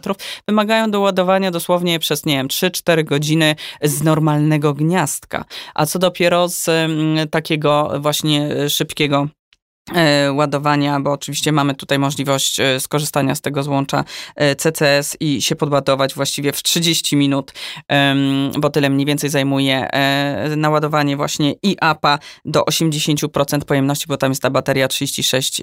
wymagają 0.48 0.90
doładowania 0.90 1.50
dosłownie 1.50 1.98
przez, 1.98 2.26
nie 2.26 2.36
wiem, 2.36 2.48
3-4 2.48 3.04
godziny 3.04 3.54
z 3.82 4.02
normalnego 4.02 4.74
gniazdka. 4.74 5.44
A 5.74 5.86
co 5.86 5.98
dopiero 5.98 6.48
z 6.48 6.68
mm, 6.68 7.28
takiego 7.28 7.92
właśnie 8.00 8.68
szybkiego 8.68 9.28
E, 9.28 9.37
ładowania, 10.32 11.00
bo 11.00 11.12
oczywiście 11.12 11.52
mamy 11.52 11.74
tutaj 11.74 11.98
możliwość 11.98 12.60
e, 12.60 12.80
skorzystania 12.80 13.34
z 13.34 13.40
tego 13.40 13.62
złącza 13.62 14.04
e, 14.36 14.56
CCS 14.56 15.16
i 15.20 15.42
się 15.42 15.56
podładować 15.56 16.14
właściwie 16.14 16.52
w 16.52 16.62
30 16.62 17.16
minut, 17.16 17.52
bo 18.58 18.70
tyle 18.70 18.90
mniej 18.90 19.06
więcej 19.06 19.30
zajmuje 19.30 19.88
naładowanie 20.56 21.16
właśnie 21.16 21.54
i 21.62 21.76
APA 21.80 22.18
do 22.44 22.62
80% 22.62 23.64
pojemności, 23.64 24.06
bo 24.08 24.16
tam 24.16 24.30
jest 24.30 24.42
ta 24.42 24.50
bateria 24.50 24.88
36 24.88 25.62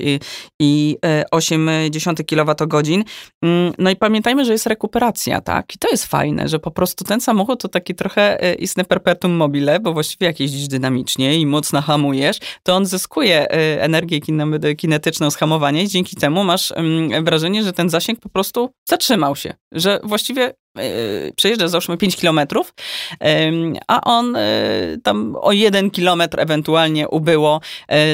i 0.59 0.97
0,8 1.03 2.23
kWh. 2.25 3.05
Mm, 3.41 3.73
no 3.77 3.89
i 3.89 3.95
pamiętajmy, 3.95 4.45
że 4.45 4.51
jest 4.51 4.67
rekuperacja, 4.67 5.41
tak? 5.41 5.75
I 5.75 5.77
to 5.77 5.87
jest 5.91 6.05
fajne, 6.05 6.49
że 6.49 6.59
po 6.59 6.71
prostu 6.71 7.03
ten 7.03 7.21
samochód 7.21 7.61
to 7.61 7.67
taki 7.67 7.95
trochę 7.95 8.55
istny 8.59 8.83
perpetuum 8.83 9.33
mobile, 9.33 9.79
bo 9.79 9.93
właściwie 9.93 10.27
jak 10.27 10.39
jeździsz 10.39 10.67
dynamicznie 10.67 11.39
i 11.39 11.45
mocno 11.45 11.81
hamujesz, 11.81 12.37
to 12.63 12.75
on 12.75 12.85
zyskuje 12.85 13.47
energię 13.79 14.14
energię 14.29 14.75
kinetyczną 14.75 15.31
z 15.31 15.35
hamowania 15.35 15.81
i 15.81 15.87
dzięki 15.87 16.15
temu 16.15 16.43
masz 16.43 16.73
wrażenie, 17.23 17.63
że 17.63 17.73
ten 17.73 17.89
zasięg 17.89 18.19
po 18.19 18.29
prostu 18.29 18.69
zatrzymał 18.89 19.35
się, 19.35 19.53
że 19.71 19.99
właściwie 20.03 20.53
przejeżdża 21.35 21.67
załóżmy 21.67 21.97
5 21.97 22.15
kilometrów, 22.15 22.73
a 23.87 24.01
on 24.01 24.37
tam 25.03 25.35
o 25.41 25.51
1 25.51 25.91
kilometr 25.91 26.39
ewentualnie 26.39 27.09
ubyło 27.09 27.61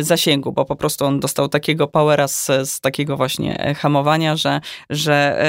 zasięgu, 0.02 0.52
bo 0.52 0.66
po 0.66 0.76
prostu 0.76 1.06
on 1.06 1.20
dostał 1.20 1.50
takiego 1.50 1.88
powera 1.88 2.28
z, 2.28 2.48
z 2.64 2.80
takiego 2.80 3.18
właśnie 3.18 3.76
hamowania, 3.78 4.36
że, 4.36 4.62
że 4.90 5.46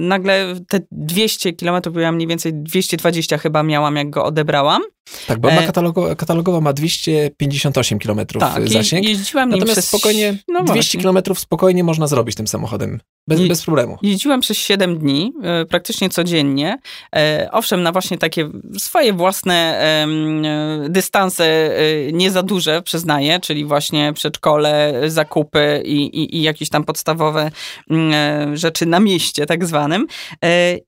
nagle 0.00 0.54
te 0.68 0.80
200 0.90 1.52
kilometrów, 1.52 1.96
ja 1.96 2.12
mniej 2.12 2.28
więcej 2.28 2.52
220 2.54 3.38
chyba 3.38 3.62
miałam, 3.62 3.96
jak 3.96 4.10
go 4.10 4.24
odebrałam. 4.24 4.82
Tak, 5.26 5.38
bo 5.38 5.48
ona 5.48 5.62
katalogo, 5.62 6.16
katalogowo 6.16 6.60
ma 6.60 6.72
258 6.72 7.98
km 7.98 8.26
tak, 8.26 8.68
zasięg. 8.68 9.08
jeździłam 9.08 9.48
nim 9.48 9.58
Natomiast 9.58 9.80
przez... 9.80 9.88
spokojnie, 9.88 10.38
no 10.48 10.64
200 10.64 10.98
km 10.98 11.18
spokojnie 11.34 11.84
można 11.84 12.06
zrobić 12.06 12.36
tym 12.36 12.46
samochodem. 12.46 13.00
Bez, 13.30 13.40
Je, 13.40 13.48
bez 13.48 13.62
problemu. 13.62 13.98
Jeździłam 14.02 14.40
przez 14.40 14.58
7 14.58 14.98
dni, 14.98 15.32
e, 15.42 15.64
praktycznie 15.64 16.10
codziennie. 16.10 16.78
E, 17.16 17.48
owszem, 17.52 17.82
na 17.82 17.92
właśnie 17.92 18.18
takie 18.18 18.50
swoje 18.78 19.12
własne 19.12 19.54
e, 19.54 20.88
dystanse, 20.88 21.70
nie 22.12 22.30
za 22.30 22.42
duże, 22.42 22.82
przyznaję, 22.82 23.40
czyli 23.40 23.64
właśnie 23.64 24.12
przedszkole, 24.12 24.92
zakupy 25.06 25.82
i, 25.84 25.96
i, 25.96 26.36
i 26.36 26.42
jakieś 26.42 26.68
tam 26.68 26.84
podstawowe 26.84 27.50
mm, 27.90 28.56
rzeczy 28.56 28.86
na 28.86 29.00
mieście, 29.00 29.46
tak 29.46 29.64
zwanym. 29.64 30.06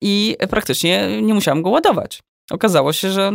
I 0.01 0.37
praktycznie 0.51 1.23
nie 1.23 1.35
musiałam 1.35 1.63
go 1.63 1.71
ładować. 1.71 2.23
Okazało 2.51 2.93
się, 2.93 3.11
że 3.11 3.33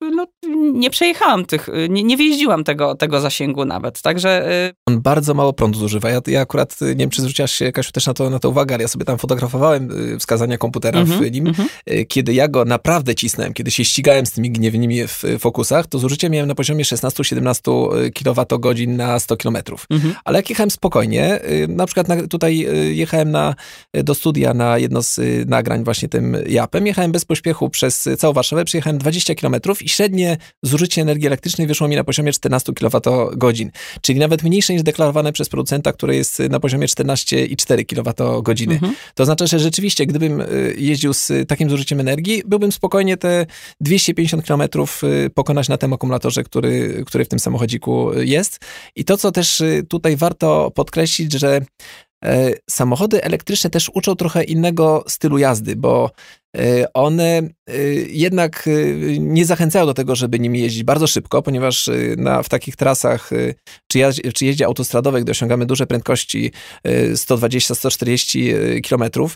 no, 0.00 0.26
nie 0.72 0.90
przejechałam 0.90 1.44
tych, 1.44 1.68
nie, 1.88 2.02
nie 2.02 2.16
wjeździłam 2.16 2.64
tego, 2.64 2.94
tego 2.94 3.20
zasięgu 3.20 3.64
nawet, 3.64 4.02
także... 4.02 4.52
Y, 4.68 4.72
On 4.86 5.00
bardzo 5.00 5.34
mało 5.34 5.52
prądu 5.52 5.78
zużywa. 5.78 6.10
Ja, 6.10 6.20
ja 6.26 6.40
akurat, 6.40 6.82
y, 6.82 6.84
nie 6.84 6.94
wiem, 6.94 7.10
czy 7.10 7.22
zwróciłaś 7.22 7.52
się, 7.52 7.72
Kasiu, 7.72 7.92
też 7.92 8.06
na 8.06 8.14
to, 8.14 8.30
na 8.30 8.38
to 8.38 8.50
uwagę, 8.50 8.74
ale 8.74 8.82
ja 8.82 8.88
sobie 8.88 9.04
tam 9.04 9.18
fotografowałem 9.18 10.12
y, 10.14 10.18
wskazania 10.18 10.58
komputera 10.58 11.00
mm 11.00 11.12
-hmm, 11.12 11.28
w 11.28 11.32
nim. 11.32 11.46
Mm 11.46 11.54
-hmm. 11.54 12.06
Kiedy 12.08 12.34
ja 12.34 12.48
go 12.48 12.64
naprawdę 12.64 13.14
cisnąłem, 13.14 13.54
kiedy 13.54 13.70
się 13.70 13.84
ścigałem 13.84 14.26
z 14.26 14.32
tymi 14.32 14.50
gniewnymi 14.50 15.06
w 15.06 15.22
fokusach, 15.38 15.86
to 15.86 15.98
zużycie 15.98 16.30
miałem 16.30 16.48
na 16.48 16.54
poziomie 16.54 16.84
16-17 16.84 18.10
kWh 18.12 18.86
na 18.86 19.18
100 19.18 19.36
km. 19.36 19.56
Mm 19.56 20.02
-hmm. 20.02 20.12
Ale 20.24 20.38
jak 20.38 20.50
jechałem 20.50 20.70
spokojnie, 20.70 21.40
na 21.68 21.86
przykład 21.86 22.08
na, 22.08 22.26
tutaj 22.26 22.66
jechałem 22.96 23.30
na, 23.30 23.54
do 23.94 24.14
studia 24.14 24.54
na 24.54 24.78
jedno 24.78 25.02
z 25.02 25.20
nagrań 25.48 25.84
właśnie 25.84 26.08
tym 26.08 26.36
japem, 26.46 26.86
jechałem 26.86 27.12
bez 27.12 27.24
pośpiechu 27.24 27.70
przez 27.70 28.08
całą 28.18 28.37
Warszawę, 28.38 28.64
przyjechałem 28.64 28.98
20 28.98 29.34
km 29.34 29.54
i 29.80 29.88
średnie 29.88 30.36
zużycie 30.62 31.02
energii 31.02 31.26
elektrycznej 31.26 31.66
wyszło 31.66 31.88
mi 31.88 31.96
na 31.96 32.04
poziomie 32.04 32.32
14 32.32 32.72
kWh, 32.72 33.70
czyli 34.00 34.18
nawet 34.18 34.42
mniejsze 34.42 34.72
niż 34.72 34.82
deklarowane 34.82 35.32
przez 35.32 35.48
producenta, 35.48 35.92
które 35.92 36.16
jest 36.16 36.38
na 36.38 36.60
poziomie 36.60 36.86
14,4 36.86 37.86
kWh. 37.86 38.72
Mhm. 38.72 38.94
To 39.14 39.22
oznacza, 39.22 39.46
że 39.46 39.58
rzeczywiście, 39.58 40.06
gdybym 40.06 40.40
y, 40.40 40.74
jeździł 40.78 41.12
z 41.12 41.32
takim 41.48 41.70
zużyciem 41.70 42.00
energii, 42.00 42.42
byłbym 42.46 42.72
spokojnie 42.72 43.16
te 43.16 43.46
250 43.80 44.46
km 44.46 44.62
y, 44.62 45.30
pokonać 45.30 45.68
na 45.68 45.78
tym 45.78 45.92
akumulatorze, 45.92 46.44
który, 46.44 47.02
który 47.06 47.24
w 47.24 47.28
tym 47.28 47.38
samochodziku 47.38 48.12
jest. 48.20 48.60
I 48.96 49.04
to, 49.04 49.16
co 49.16 49.32
też 49.32 49.60
y, 49.60 49.86
tutaj 49.88 50.16
warto 50.16 50.70
podkreślić, 50.70 51.32
że 51.32 51.60
samochody 52.70 53.22
elektryczne 53.24 53.70
też 53.70 53.90
uczą 53.94 54.16
trochę 54.16 54.44
innego 54.44 55.04
stylu 55.08 55.38
jazdy, 55.38 55.76
bo 55.76 56.10
E, 56.56 56.92
one 56.92 57.42
e, 57.66 57.82
jednak 58.08 58.68
e, 58.68 58.70
nie 59.18 59.44
zachęcają 59.44 59.86
do 59.86 59.94
tego, 59.94 60.16
żeby 60.16 60.38
nimi 60.38 60.60
jeździć 60.60 60.84
bardzo 60.84 61.06
szybko, 61.06 61.42
ponieważ 61.42 61.90
na, 62.16 62.42
w 62.42 62.48
takich 62.48 62.76
trasach 62.76 63.30
czy, 63.86 63.98
jeździe, 63.98 64.32
czy 64.32 64.46
jeździe 64.46 64.66
autostradowej, 64.66 65.22
gdy 65.22 65.30
osiągamy 65.30 65.66
duże 65.66 65.86
prędkości 65.86 66.52
120-140 67.12 68.88
km, 68.88 69.28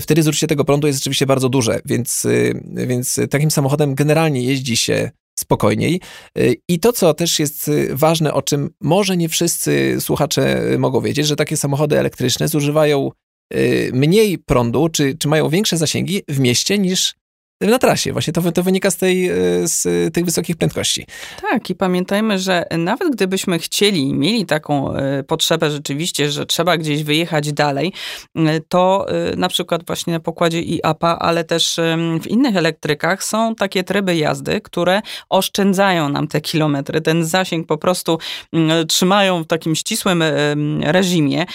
wtedy 0.00 0.22
zużycie 0.22 0.46
tego 0.46 0.64
prądu 0.64 0.86
jest 0.86 0.98
rzeczywiście 0.98 1.26
bardzo 1.26 1.48
duże, 1.48 1.80
więc, 1.84 2.26
więc 2.64 3.20
takim 3.30 3.50
samochodem 3.50 3.94
generalnie 3.94 4.42
jeździ 4.42 4.76
się 4.76 5.10
spokojniej. 5.38 6.00
I 6.68 6.80
to, 6.80 6.92
co 6.92 7.14
też 7.14 7.38
jest 7.38 7.70
ważne, 7.90 8.34
o 8.34 8.42
czym 8.42 8.70
może 8.80 9.16
nie 9.16 9.28
wszyscy 9.28 9.96
słuchacze 10.00 10.62
mogą 10.78 11.00
wiedzieć, 11.00 11.26
że 11.26 11.36
takie 11.36 11.56
samochody 11.56 11.98
elektryczne 11.98 12.48
zużywają 12.48 13.10
Y, 13.54 13.90
mniej 13.94 14.38
prądu, 14.38 14.88
czy, 14.88 15.14
czy 15.18 15.28
mają 15.28 15.48
większe 15.48 15.76
zasięgi 15.76 16.22
w 16.28 16.40
mieście 16.40 16.78
niż 16.78 17.14
na 17.60 17.78
trasie. 17.78 18.12
Właśnie 18.12 18.32
to, 18.32 18.52
to 18.52 18.62
wynika 18.62 18.90
z, 18.90 18.96
tej, 18.96 19.28
e, 19.28 19.34
z 19.64 20.14
tych 20.14 20.24
wysokich 20.24 20.56
prędkości. 20.56 21.06
Tak, 21.50 21.70
i 21.70 21.74
pamiętajmy, 21.74 22.38
że 22.38 22.64
nawet 22.78 23.12
gdybyśmy 23.12 23.58
chcieli 23.58 24.14
mieli 24.14 24.46
taką 24.46 24.94
e, 24.94 25.22
potrzebę 25.22 25.70
rzeczywiście, 25.70 26.30
że 26.30 26.46
trzeba 26.46 26.76
gdzieś 26.76 27.02
wyjechać 27.02 27.52
dalej, 27.52 27.92
e, 28.36 28.60
to 28.60 29.06
na 29.36 29.48
przykład 29.48 29.86
właśnie 29.86 30.12
na 30.12 30.20
pokładzie 30.20 30.62
IAPA, 30.62 31.18
ale 31.18 31.44
też 31.44 31.80
w 32.20 32.26
innych 32.26 32.56
elektrykach 32.56 33.24
są 33.24 33.54
takie 33.54 33.84
tryby 33.84 34.16
jazdy, 34.16 34.60
które 34.60 35.02
oszczędzają 35.28 36.08
nam 36.08 36.28
te 36.28 36.40
kilometry. 36.40 37.00
Ten 37.00 37.24
zasięg 37.24 37.66
po 37.66 37.78
prostu 37.78 38.18
trzymają 38.88 39.42
w 39.42 39.46
takim 39.46 39.74
ścisłym 39.74 40.22
reżimie. 40.80 41.46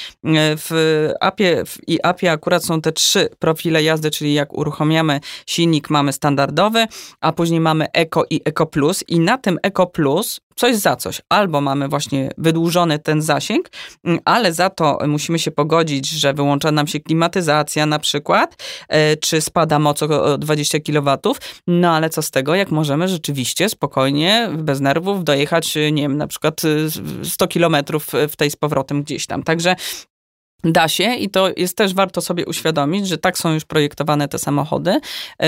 W 0.57 1.09
APie, 1.19 1.65
w 1.65 1.77
IAPie 1.87 2.31
akurat 2.31 2.65
są 2.65 2.81
te 2.81 2.91
trzy 2.91 3.29
profile 3.39 3.83
jazdy, 3.83 4.11
czyli 4.11 4.33
jak 4.33 4.53
uruchamiamy 4.53 5.19
silnik, 5.45 5.88
mamy 5.89 6.13
standardowy, 6.13 6.85
a 7.21 7.31
później 7.31 7.59
mamy 7.59 7.85
Eco 7.93 8.23
i 8.29 8.41
Eco 8.45 8.65
Plus 8.65 9.03
i 9.07 9.19
na 9.19 9.37
tym 9.37 9.59
Eco 9.63 9.87
Plus 9.87 10.41
coś 10.59 10.75
za 10.75 10.95
coś. 10.95 11.21
Albo 11.29 11.61
mamy 11.61 11.87
właśnie 11.87 12.31
wydłużony 12.37 12.99
ten 12.99 13.21
zasięg, 13.21 13.69
mm, 14.03 14.19
ale 14.25 14.53
za 14.53 14.69
to 14.69 14.99
musimy 15.07 15.39
się 15.39 15.51
pogodzić, 15.51 16.09
że 16.09 16.33
wyłącza 16.33 16.71
nam 16.71 16.87
się 16.87 16.99
klimatyzacja 16.99 17.85
na 17.85 17.99
przykład, 17.99 18.63
e, 18.87 19.17
czy 19.17 19.41
spada 19.41 19.79
moc 19.79 20.03
o 20.03 20.37
20 20.37 20.79
kW. 20.79 21.17
No 21.67 21.91
ale 21.91 22.09
co 22.09 22.21
z 22.21 22.31
tego, 22.31 22.55
jak 22.55 22.71
możemy 22.71 23.07
rzeczywiście 23.07 23.69
spokojnie, 23.69 24.49
bez 24.57 24.79
nerwów 24.79 25.23
dojechać, 25.23 25.75
nie 25.75 26.01
wiem, 26.01 26.17
na 26.17 26.27
przykład 26.27 26.61
100 27.23 27.47
kilometrów 27.47 28.07
w 28.29 28.35
tej 28.35 28.51
z 28.51 28.55
powrotem 28.55 29.03
gdzieś 29.03 29.27
tam. 29.27 29.43
Także 29.43 29.75
Da 30.63 30.87
się 30.87 31.15
i 31.15 31.29
to 31.29 31.49
jest 31.57 31.77
też 31.77 31.93
warto 31.93 32.21
sobie 32.21 32.45
uświadomić, 32.45 33.07
że 33.07 33.17
tak 33.17 33.37
są 33.37 33.53
już 33.53 33.65
projektowane 33.65 34.27
te 34.27 34.39
samochody, 34.39 34.99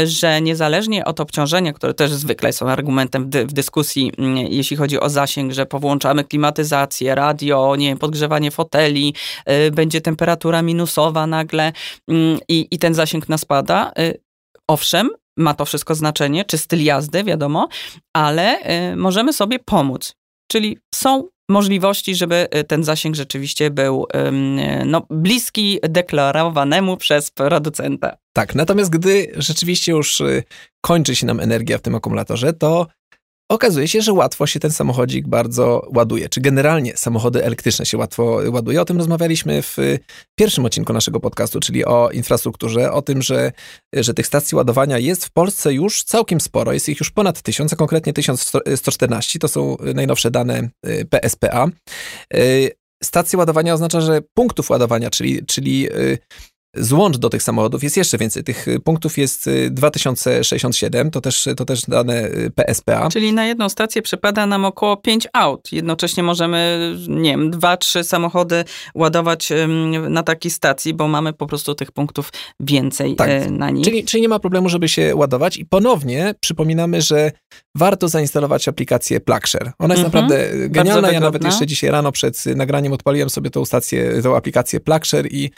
że 0.03 0.41
niezależnie 0.41 1.05
od 1.05 1.19
obciążenia, 1.19 1.73
które 1.73 1.93
też 1.93 2.11
zwykle 2.11 2.53
są 2.53 2.69
argumentem 2.69 3.25
w, 3.25 3.29
dy, 3.29 3.45
w 3.45 3.53
dyskusji, 3.53 4.11
mm, 4.17 4.37
jeśli 4.37 4.77
chodzi 4.77 4.99
o 4.99 5.09
zasięg, 5.09 5.53
że 5.53 5.65
powłączamy 5.65 6.23
klimatyzację, 6.23 7.15
radio, 7.15 7.75
nie 7.75 7.87
wiem, 7.87 7.97
podgrzewanie 7.97 8.51
foteli, 8.51 9.13
y, 9.67 9.71
będzie 9.71 10.01
temperatura 10.01 10.61
minusowa 10.61 11.27
nagle 11.27 11.71
mm, 12.07 12.39
i, 12.47 12.67
i 12.71 12.79
ten 12.79 12.93
zasięg 12.93 13.29
nas 13.29 13.41
spada. 13.41 13.91
Y, 13.99 14.21
owszem, 14.67 15.09
ma 15.37 15.53
to 15.53 15.65
wszystko 15.65 15.95
znaczenie, 15.95 16.45
czy 16.45 16.57
styl 16.57 16.83
jazdy, 16.83 17.23
wiadomo, 17.23 17.67
ale 18.13 18.59
możemy 18.95 19.33
sobie 19.33 19.59
pomóc. 19.59 20.15
Czyli 20.51 20.77
są 20.95 21.27
możliwości, 21.51 22.15
żeby 22.15 22.47
y, 22.55 22.63
ten 22.63 22.83
zasięg 22.83 23.15
rzeczywiście 23.15 23.69
był 23.69 24.07
no, 24.85 25.05
bliski 25.09 25.79
deklarowanemu 25.89 26.97
przez 26.97 27.31
producenta. 27.31 28.17
Tak, 28.33 28.55
natomiast 28.55 28.89
gdy 28.89 29.31
rzeczywiście 29.35 29.91
już 29.91 30.21
y, 30.21 30.43
kończy 30.81 31.15
się 31.15 31.25
nam 31.25 31.39
energia 31.39 31.77
w 31.77 31.81
tym 31.81 31.95
akumulatorze, 31.95 32.53
to 32.53 32.87
okazuje 33.51 33.87
się, 33.87 34.01
że 34.01 34.13
łatwo 34.13 34.47
się 34.47 34.59
ten 34.59 34.71
samochodzik 34.71 35.27
bardzo 35.27 35.87
ładuje. 35.95 36.29
Czy 36.29 36.41
generalnie 36.41 36.97
samochody 36.97 37.45
elektryczne 37.45 37.85
się 37.85 37.97
łatwo 37.97 38.41
ładuje? 38.51 38.81
O 38.81 38.85
tym 38.85 38.97
rozmawialiśmy 38.97 39.61
w 39.61 39.77
pierwszym 40.39 40.65
odcinku 40.65 40.93
naszego 40.93 41.19
podcastu, 41.19 41.59
czyli 41.59 41.85
o 41.85 42.09
infrastrukturze, 42.09 42.91
o 42.91 43.01
tym, 43.01 43.21
że, 43.21 43.51
że 43.93 44.13
tych 44.13 44.27
stacji 44.27 44.55
ładowania 44.55 44.97
jest 44.97 45.25
w 45.25 45.31
Polsce 45.31 45.73
już 45.73 46.03
całkiem 46.03 46.41
sporo. 46.41 46.73
Jest 46.73 46.89
ich 46.89 46.99
już 46.99 47.11
ponad 47.11 47.41
tysiąc, 47.41 47.73
a 47.73 47.75
konkretnie 47.75 48.13
1114. 48.13 49.39
To 49.39 49.47
są 49.47 49.77
najnowsze 49.95 50.31
dane 50.31 50.69
y, 50.87 51.05
PSPA. 51.05 51.67
Y, 52.35 52.71
stacje 53.03 53.39
ładowania 53.39 53.73
oznacza, 53.73 54.01
że 54.01 54.21
punktów 54.33 54.69
ładowania, 54.69 55.09
czyli, 55.09 55.45
czyli 55.45 55.89
złącz 56.73 57.17
do 57.17 57.29
tych 57.29 57.43
samochodów 57.43 57.83
jest 57.83 57.97
jeszcze 57.97 58.17
więcej. 58.17 58.43
Tych 58.43 58.67
y, 58.67 58.79
punktów 58.79 59.17
jest 59.17 59.49
2067, 59.69 61.07
y, 61.07 61.11
to 61.11 61.21
też, 61.21 61.47
to 61.57 61.65
też 61.65 61.81
dane 61.81 62.25
y, 62.25 62.51
PSPA. 62.55 63.09
Czyli 63.09 63.33
na 63.33 63.45
jedną 63.45 63.69
stację 63.69 64.01
przypada 64.01 64.45
nam 64.45 64.65
około 64.65 64.97
5 64.97 65.27
aut. 65.33 65.71
Jednocześnie 65.71 66.23
możemy, 66.23 66.91
nie 67.07 67.31
wiem, 67.31 67.51
2-3 67.51 68.03
samochody 68.03 68.63
ładować 68.95 69.49
na 70.09 70.23
takiej 70.23 70.51
stacji, 70.51 70.93
bo 70.93 71.07
mamy 71.07 71.33
po 71.33 71.47
prostu 71.47 71.75
tych 71.75 71.91
punktów 71.91 72.31
więcej 72.59 73.15
tak. 73.15 73.49
na 73.49 73.69
nich. 73.69 73.85
Czyli, 73.85 74.05
czyli 74.05 74.21
nie 74.21 74.29
ma 74.29 74.39
problemu, 74.39 74.69
żeby 74.69 74.89
się 74.89 75.15
ładować 75.15 75.57
i 75.57 75.65
ponownie 75.65 76.35
przypominamy, 76.39 77.01
że 77.01 77.31
warto 77.75 78.07
zainstalować 78.07 78.67
aplikację 78.67 79.19
PlugShare. 79.19 79.71
Ona 79.79 79.93
jest 79.93 80.05
mhm. 80.05 80.23
naprawdę 80.23 80.69
genialna. 80.69 81.11
Ja 81.11 81.19
nawet 81.19 81.43
jeszcze 81.43 81.67
dzisiaj 81.67 81.89
rano 81.89 82.11
przed 82.11 82.45
nagraniem 82.45 82.93
odpaliłem 82.93 83.29
sobie 83.29 83.49
tą 83.49 83.65
stację, 83.65 84.21
tą 84.21 84.35
aplikację 84.35 84.79
PlugShare 84.79 85.27
i 85.31 85.51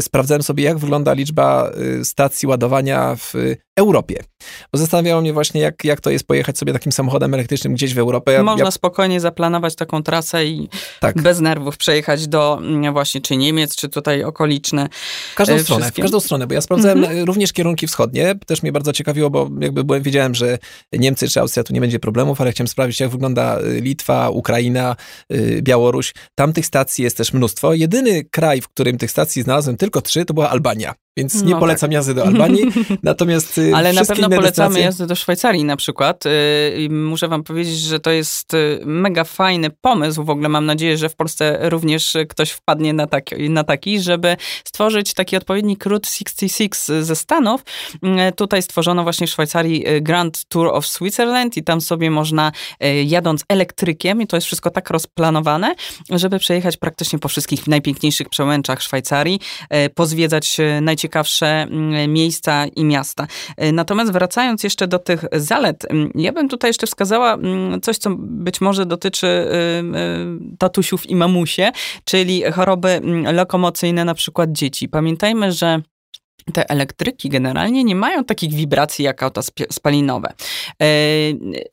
sprawdzałem 0.00 0.42
sobie 0.42 0.59
sobie, 0.60 0.68
jak 0.68 0.78
wygląda 0.78 1.12
liczba 1.12 1.70
y, 2.00 2.04
stacji 2.04 2.48
ładowania 2.48 3.16
w 3.16 3.34
Europie. 3.80 4.24
Bo 4.72 4.78
zastanawiało 4.78 5.20
mnie 5.20 5.32
właśnie, 5.32 5.60
jak, 5.60 5.84
jak 5.84 6.00
to 6.00 6.10
jest 6.10 6.26
pojechać 6.26 6.58
sobie 6.58 6.72
takim 6.72 6.92
samochodem 6.92 7.34
elektrycznym 7.34 7.74
gdzieś 7.74 7.94
w 7.94 7.98
Europę. 7.98 8.32
Ja, 8.32 8.42
Można 8.42 8.64
ja... 8.64 8.70
spokojnie 8.70 9.20
zaplanować 9.20 9.74
taką 9.74 10.02
trasę 10.02 10.46
i 10.46 10.68
tak. 11.00 11.22
bez 11.22 11.40
nerwów 11.40 11.76
przejechać 11.76 12.28
do 12.28 12.58
mm, 12.62 12.92
właśnie 12.92 13.20
czy 13.20 13.36
Niemiec, 13.36 13.76
czy 13.76 13.88
tutaj 13.88 14.24
okoliczne. 14.24 14.88
W 15.32 15.34
każdą 15.34 15.54
e, 15.54 15.58
stronę, 15.58 15.90
w 15.90 15.94
każdą 15.94 16.20
stronę, 16.20 16.46
bo 16.46 16.54
ja 16.54 16.60
sprawdzałem 16.60 16.98
mhm. 16.98 17.24
również 17.24 17.52
kierunki 17.52 17.86
wschodnie. 17.86 18.34
Też 18.46 18.62
mnie 18.62 18.72
bardzo 18.72 18.92
ciekawiło, 18.92 19.30
bo 19.30 19.48
jakby 19.60 19.84
byłem, 19.84 20.02
wiedziałem, 20.02 20.34
że 20.34 20.58
Niemcy 20.92 21.28
czy 21.28 21.40
Austria 21.40 21.64
tu 21.64 21.72
nie 21.72 21.80
będzie 21.80 21.98
problemów, 21.98 22.40
ale 22.40 22.52
chciałem 22.52 22.68
sprawdzić, 22.68 23.00
jak 23.00 23.10
wygląda 23.10 23.60
y, 23.60 23.80
Litwa, 23.80 24.30
Ukraina, 24.30 24.96
y, 25.32 25.60
Białoruś. 25.62 26.14
Tam 26.34 26.52
tych 26.52 26.66
stacji 26.66 27.04
jest 27.04 27.16
też 27.16 27.32
mnóstwo. 27.32 27.74
Jedyny 27.74 28.24
kraj, 28.24 28.60
w 28.60 28.68
którym 28.68 28.98
tych 28.98 29.10
stacji 29.10 29.42
znalazłem 29.42 29.76
tylko 29.76 30.00
trzy, 30.02 30.24
to 30.24 30.34
była 30.34 30.50
Albania. 30.50 30.94
Więc 31.16 31.42
nie 31.42 31.50
no 31.50 31.60
polecam 31.60 31.88
tak. 31.88 31.94
jazdy 31.94 32.14
do 32.14 32.26
Albanii, 32.26 32.62
natomiast 33.02 33.58
y, 33.58 33.72
Ale 33.74 33.92
na 33.92 34.04
pewno 34.04 34.28
polecamy 34.28 34.42
destynacje... 34.42 34.82
jazdę 34.82 35.06
do 35.06 35.16
Szwajcarii 35.16 35.64
na 35.64 35.76
przykład. 35.76 36.26
Y, 36.26 36.30
I 36.78 36.90
muszę 36.90 37.28
wam 37.28 37.42
powiedzieć, 37.42 37.78
że 37.78 38.00
to 38.00 38.10
jest 38.10 38.54
y, 38.54 38.80
mega 38.84 39.24
fajny 39.24 39.70
pomysł. 39.80 40.24
W 40.24 40.30
ogóle 40.30 40.48
mam 40.48 40.66
nadzieję, 40.66 40.96
że 40.96 41.08
w 41.08 41.16
Polsce 41.16 41.70
również 41.70 42.16
ktoś 42.28 42.50
wpadnie 42.50 42.92
na 42.92 43.06
taki, 43.06 43.50
na 43.50 43.64
taki 43.64 44.00
żeby 44.00 44.36
stworzyć 44.64 45.14
taki 45.14 45.36
odpowiednik 45.36 45.86
Route 45.86 46.08
66 46.08 46.86
ze 47.00 47.16
Stanów. 47.16 47.62
Tutaj 48.36 48.62
stworzono 48.62 49.02
właśnie 49.02 49.26
w 49.26 49.30
Szwajcarii 49.30 49.84
Grand 50.00 50.44
Tour 50.48 50.66
of 50.66 50.86
Switzerland 50.86 51.56
i 51.56 51.62
tam 51.62 51.80
sobie 51.80 52.10
można 52.10 52.52
jadąc 53.04 53.44
elektrykiem, 53.48 54.22
i 54.22 54.26
to 54.26 54.36
jest 54.36 54.46
wszystko 54.46 54.70
tak 54.70 54.90
rozplanowane, 54.90 55.74
żeby 56.10 56.38
przejechać 56.38 56.76
praktycznie 56.76 57.18
po 57.18 57.28
wszystkich 57.28 57.66
najpiękniejszych 57.66 58.28
przełęczach 58.28 58.82
Szwajcarii, 58.82 59.40
pozwiedzać 59.94 60.56
najciekawsze 60.80 61.09
najciekawsze 61.10 61.46
mm, 61.46 62.12
miejsca 62.12 62.66
i 62.66 62.84
miasta. 62.84 63.26
E, 63.56 63.72
natomiast 63.72 64.12
wracając 64.12 64.64
jeszcze 64.64 64.88
do 64.88 64.98
tych 64.98 65.24
zalet, 65.32 65.86
mm, 65.90 66.10
ja 66.14 66.32
bym 66.32 66.48
tutaj 66.48 66.68
jeszcze 66.68 66.86
wskazała 66.86 67.34
mm, 67.34 67.80
coś, 67.80 67.98
co 67.98 68.10
być 68.18 68.60
może 68.60 68.86
dotyczy 68.86 69.26
y, 69.26 69.48
y, 70.52 70.56
tatusiów 70.58 71.10
i 71.10 71.16
mamusie, 71.16 71.72
czyli 72.04 72.42
choroby 72.52 73.00
lokomocyjne 73.32 74.04
na 74.04 74.14
przykład 74.14 74.52
dzieci. 74.52 74.88
Pamiętajmy, 74.88 75.52
że 75.52 75.82
te 76.52 76.70
elektryki 76.70 77.28
generalnie 77.28 77.84
nie 77.84 77.94
mają 77.94 78.24
takich 78.24 78.54
wibracji 78.54 79.04
jak 79.04 79.22
auta 79.22 79.40
spalinowe. 79.70 80.32
E, 80.82 80.86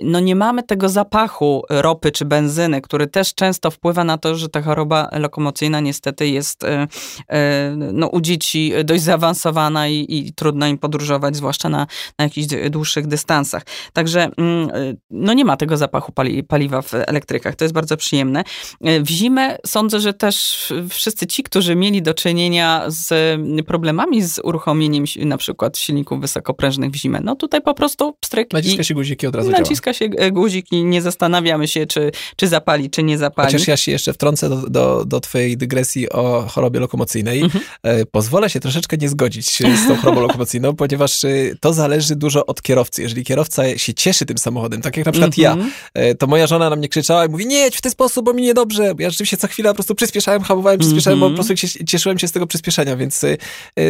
no 0.03 0.19
nie 0.19 0.35
mamy 0.35 0.63
tego 0.63 0.89
zapachu 0.89 1.63
ropy 1.69 2.11
czy 2.11 2.25
benzyny, 2.25 2.81
który 2.81 3.07
też 3.07 3.33
często 3.33 3.71
wpływa 3.71 4.03
na 4.03 4.17
to, 4.17 4.35
że 4.35 4.49
ta 4.49 4.61
choroba 4.61 5.09
lokomocyjna 5.11 5.79
niestety 5.79 6.27
jest 6.27 6.63
e, 6.63 6.87
e, 7.29 7.75
no, 7.75 8.07
u 8.07 8.21
dzieci 8.21 8.73
dość 8.83 9.03
zaawansowana 9.03 9.87
i, 9.87 10.05
i 10.09 10.33
trudno 10.33 10.67
im 10.67 10.77
podróżować, 10.77 11.35
zwłaszcza 11.35 11.69
na, 11.69 11.87
na 12.19 12.25
jakichś 12.25 12.47
dłuższych 12.69 13.07
dystansach. 13.07 13.63
Także 13.93 14.29
mm, 14.37 14.69
no 15.09 15.33
nie 15.33 15.45
ma 15.45 15.57
tego 15.57 15.77
zapachu 15.77 16.11
pali, 16.11 16.43
paliwa 16.43 16.81
w 16.81 16.93
elektrykach. 16.93 17.55
To 17.55 17.65
jest 17.65 17.73
bardzo 17.73 17.97
przyjemne. 17.97 18.43
W 18.81 19.09
zimę 19.09 19.57
sądzę, 19.65 19.99
że 19.99 20.13
też 20.13 20.67
wszyscy 20.89 21.27
ci, 21.27 21.43
którzy 21.43 21.75
mieli 21.75 22.01
do 22.01 22.13
czynienia 22.13 22.83
z 22.87 23.39
problemami 23.65 24.21
z 24.21 24.39
uruchomieniem 24.43 24.56
uruchomieniem 24.57 25.05
na 25.17 25.37
przykład 25.37 25.77
silników 25.77 26.21
wysokoprężnych 26.21 26.91
w 26.91 26.95
zimę. 26.95 27.19
No 27.23 27.35
tutaj 27.35 27.61
po 27.61 27.73
prostu 27.73 28.13
pstryk 28.19 28.53
Naciska 28.53 28.83
się 28.83 28.93
guziki 28.93 29.27
od 29.27 29.35
razu 29.35 29.51
Naciska 29.51 29.93
działa. 29.93 30.15
się 30.23 30.31
guzik 30.31 30.71
i 30.71 30.83
nie 30.83 31.01
zastanawiamy 31.01 31.67
się, 31.67 31.85
czy, 31.85 32.11
czy 32.35 32.47
zapali, 32.47 32.89
czy 32.89 33.03
nie 33.03 33.17
zapali. 33.17 33.51
Chociaż 33.51 33.67
ja 33.67 33.77
się 33.77 33.91
jeszcze 33.91 34.13
wtrącę 34.13 34.49
do, 34.49 34.69
do, 34.69 35.05
do 35.05 35.19
twojej 35.19 35.57
dygresji 35.57 36.09
o 36.09 36.45
chorobie 36.49 36.79
lokomocyjnej. 36.79 37.41
Mhm. 37.41 37.63
E, 37.83 38.05
pozwolę 38.05 38.49
się 38.49 38.59
troszeczkę 38.59 38.97
nie 38.97 39.09
zgodzić 39.09 39.57
z 39.57 39.87
tą 39.87 39.95
chorobą 39.95 40.21
lokomocyjną, 40.21 40.75
ponieważ 40.83 41.23
e, 41.23 41.29
to 41.59 41.73
zależy 41.73 42.15
dużo 42.15 42.45
od 42.45 42.61
kierowcy. 42.61 43.01
Jeżeli 43.01 43.23
kierowca 43.23 43.77
się 43.77 43.93
cieszy 43.93 44.25
tym 44.25 44.37
samochodem, 44.37 44.81
tak 44.81 44.97
jak 44.97 45.05
na 45.05 45.11
przykład 45.11 45.37
ja, 45.37 45.51
mhm. 45.51 45.71
e, 45.93 46.15
to 46.15 46.27
moja 46.27 46.47
żona 46.47 46.69
na 46.69 46.75
mnie 46.75 46.89
krzyczała 46.89 47.25
i 47.25 47.29
mówi, 47.29 47.47
nie 47.47 47.59
jedź 47.59 47.77
w 47.77 47.81
ten 47.81 47.91
sposób, 47.91 48.25
bo 48.25 48.33
mi 48.33 48.43
niedobrze. 48.43 48.93
Ja 48.99 49.09
rzeczywiście 49.09 49.37
co 49.37 49.47
chwilę 49.47 49.69
po 49.69 49.75
prostu 49.75 49.95
przyspieszałem, 49.95 50.41
hamowałem, 50.41 50.79
przyspieszałem, 50.79 51.19
bo 51.19 51.29
po 51.29 51.35
prostu 51.35 51.53
cieszyłem 51.85 52.19
się 52.19 52.27
z 52.27 52.31
tego 52.31 52.47
przyspieszenia, 52.47 52.95
więc 52.95 53.25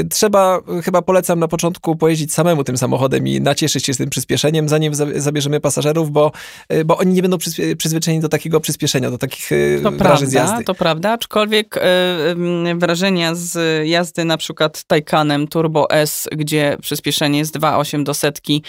trzeba 0.09 0.56
chyba 0.83 1.01
polecam 1.01 1.39
na 1.39 1.47
początku 1.47 1.95
pojeździć 1.95 2.33
samemu 2.33 2.63
tym 2.63 2.77
samochodem 2.77 3.27
i 3.27 3.41
nacieszyć 3.41 3.85
się 3.85 3.93
z 3.93 3.97
tym 3.97 4.09
przyspieszeniem, 4.09 4.69
zanim 4.69 4.93
zabierzemy 5.15 5.59
pasażerów, 5.59 6.11
bo, 6.11 6.31
y, 6.73 6.85
bo 6.85 6.97
oni 6.97 7.13
nie 7.13 7.21
będą 7.21 7.37
przyzwyczajeni 7.77 8.21
do 8.21 8.29
takiego 8.29 8.59
przyspieszenia, 8.59 9.11
do 9.11 9.17
takich 9.17 9.51
y, 9.51 9.79
to 9.83 9.91
wrażeń 9.91 9.99
prawda, 9.99 10.25
z 10.25 10.33
jazdy. 10.33 10.63
To 10.63 10.75
prawda, 10.75 11.11
aczkolwiek 11.11 11.77
y, 11.77 12.75
wrażenia 12.75 13.35
z 13.35 13.87
jazdy 13.87 14.25
na 14.25 14.37
przykład 14.37 14.83
Taycanem 14.83 15.47
Turbo 15.47 15.89
S, 15.89 16.29
gdzie 16.31 16.77
przyspieszenie 16.81 17.39
jest 17.39 17.57
2,8 17.59 18.03
do 18.03 18.13
setki. 18.13 18.63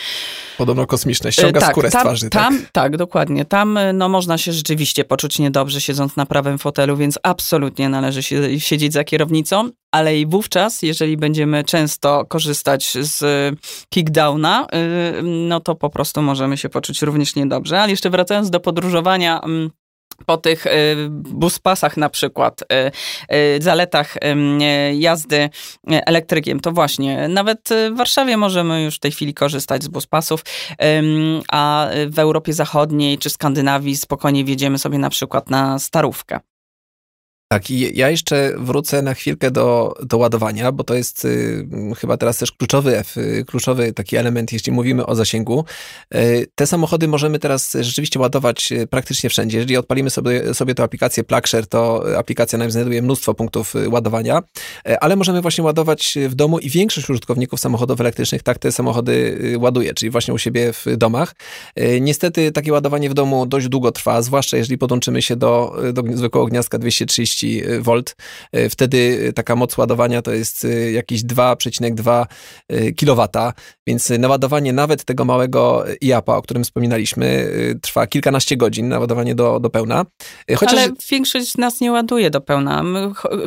Podobno 0.59 0.87
kosmiczne, 0.87 1.33
ściąga 1.33 1.61
tak, 1.61 1.71
skórę 1.71 1.91
tam, 1.91 2.01
z 2.01 2.05
twarzy. 2.05 2.31
Tam, 2.31 2.61
tak. 2.61 2.71
tak, 2.71 2.97
dokładnie. 2.97 3.45
Tam 3.45 3.79
no, 3.95 4.09
można 4.09 4.39
się 4.39 4.53
rzeczywiście 4.53 5.05
poczuć 5.05 5.39
niedobrze 5.39 5.81
siedząc 5.81 6.17
na 6.17 6.27
prawym 6.27 6.59
fotelu, 6.59 6.97
więc 6.97 7.19
absolutnie 7.23 7.89
należy 7.89 8.23
się, 8.23 8.61
siedzieć 8.61 8.93
za 8.93 9.05
kierownicą 9.05 9.71
ale 9.91 10.19
i 10.19 10.27
wówczas, 10.27 10.83
jeżeli 10.83 11.17
będziemy 11.17 11.65
często 11.65 12.25
korzystać 12.29 12.93
z 13.01 13.25
kickdowna, 13.89 14.67
y, 15.19 15.23
no 15.23 15.61
to 15.61 15.75
po 15.75 15.91
prostu 15.91 16.23
możemy 16.23 16.57
się 16.57 16.69
poczuć 16.69 17.03
również 17.03 17.37
niedobrze. 17.37 17.81
Ale 17.81 17.91
jeszcze 17.91 18.11
wracając 18.11 18.51
do 18.51 18.61
podróżowania 18.61 19.41
mm, 19.41 19.71
po 20.27 20.37
tych 20.37 20.67
y, 20.67 20.71
buspasach 21.11 21.97
na 21.97 22.09
przykład, 22.09 22.63
y, 23.33 23.63
zaletach 23.63 24.17
jazdy 24.95 25.51
elektrykiem, 25.87 26.61
to 26.61 26.73
właśnie 26.73 27.29
nawet 27.29 27.69
w 27.93 27.97
Warszawie 27.97 28.37
możemy 28.37 28.83
już 28.83 28.97
w 28.97 29.01
tej 29.01 29.13
chwili 29.13 29.35
korzystać 29.35 29.85
z 29.85 29.89
buspasów, 29.89 30.45
a 31.49 31.89
w 32.07 32.19
Europie 32.19 32.53
Zachodniej 32.53 33.19
czy 33.19 33.31
Skandynawii 33.31 33.97
spokojnie 33.97 34.45
wjedziemy 34.45 34.79
sobie 34.79 34.99
na 34.99 35.11
przykład 35.11 35.51
na 35.51 35.79
starówkę. 35.79 36.41
Tak, 37.53 37.71
i 37.71 37.99
ja 37.99 38.11
jeszcze 38.11 38.53
wrócę 38.59 39.03
na 39.03 39.15
chwilkę 39.15 39.51
do, 39.51 39.95
do 40.03 40.19
ładowania, 40.19 40.73
bo 40.73 40.85
to 40.85 40.95
jest 40.95 41.25
y, 41.25 41.67
chyba 41.97 42.17
teraz 42.17 42.39
też 42.39 42.53
kluczowy, 42.53 43.03
y, 43.17 43.45
kluczowy 43.45 43.93
taki 43.93 44.17
element, 44.17 44.53
jeśli 44.53 44.73
mówimy 44.73 45.07
o 45.07 45.15
zasięgu. 45.15 45.65
Y, 46.15 46.47
te 46.55 46.67
samochody 46.67 47.09
możemy 47.09 47.39
teraz 47.39 47.77
rzeczywiście 47.81 48.21
ładować 48.21 48.73
y, 48.73 48.87
praktycznie 48.87 49.31
wszędzie. 49.31 49.59
Jeżeli 49.59 49.77
odpalimy 49.77 50.11
sobie, 50.11 50.55
sobie 50.55 50.75
tę 50.75 50.83
aplikację 50.83 51.25
PlugShare, 51.25 51.67
to 51.67 52.05
aplikacja 52.19 52.59
nam 52.59 52.71
znajduje 52.71 53.03
mnóstwo 53.03 53.35
punktów 53.35 53.77
y, 53.77 53.89
ładowania, 53.89 54.43
ale 55.01 55.17
możemy 55.17 55.43
właśnie 55.43 55.65
ładować 55.65 56.19
w 56.29 56.35
domu 56.35 56.59
i 56.59 56.71
większość 56.71 57.11
użytkowników 57.11 57.61
samochodów 57.61 58.01
elektrycznych 58.01 58.43
tak 58.43 58.59
te 58.59 58.73
samochody 58.73 59.39
ładuje, 59.59 59.95
czyli 59.95 60.11
właśnie 60.11 60.35
u 60.35 60.39
siebie 60.39 60.73
w 60.73 60.97
domach. 60.97 61.35
Niestety 62.01 62.53
takie 62.53 62.73
ładowanie 62.73 63.11
w 63.11 63.15
domu 63.15 63.47
dość 63.47 63.69
długo 63.69 63.93
trwa, 63.93 64.23
zwłaszcza 64.23 64.57
jeżeli 64.57 64.79
podłączymy 64.79 65.23
się 65.23 65.37
do, 65.37 65.77
do 65.93 66.03
zwykłego 66.15 66.47
gniazdka 66.47 66.79
230 66.79 67.38
V. 67.81 68.03
E, 68.53 68.69
wtedy 68.69 69.33
taka 69.33 69.57
moc 69.57 69.79
ładowania 69.79 70.23
to 70.23 70.33
jest 70.33 70.67
jakieś 70.93 71.23
2,2 71.23 72.27
e, 72.69 72.93
kW, 72.93 73.29
więc 73.87 74.11
naładowanie 74.11 74.73
nawet 74.73 75.05
tego 75.05 75.25
małego 75.25 75.85
IAPA, 76.01 76.37
o 76.37 76.43
którym 76.43 76.65
wspominaliśmy, 76.65 77.51
trwa 77.83 78.07
kilkanaście 78.07 78.57
godzin, 78.57 78.89
naładowanie 78.89 79.35
do, 79.35 79.61
do 79.61 79.71
pełna. 79.71 80.05
Chociaż... 80.57 80.79
Ale 80.79 80.89
większość 81.11 81.53
z 81.53 81.59
nas 81.59 81.81
nie 81.81 81.93
ładuje 81.93 82.31
do 82.31 82.41
pełna. 82.41 82.85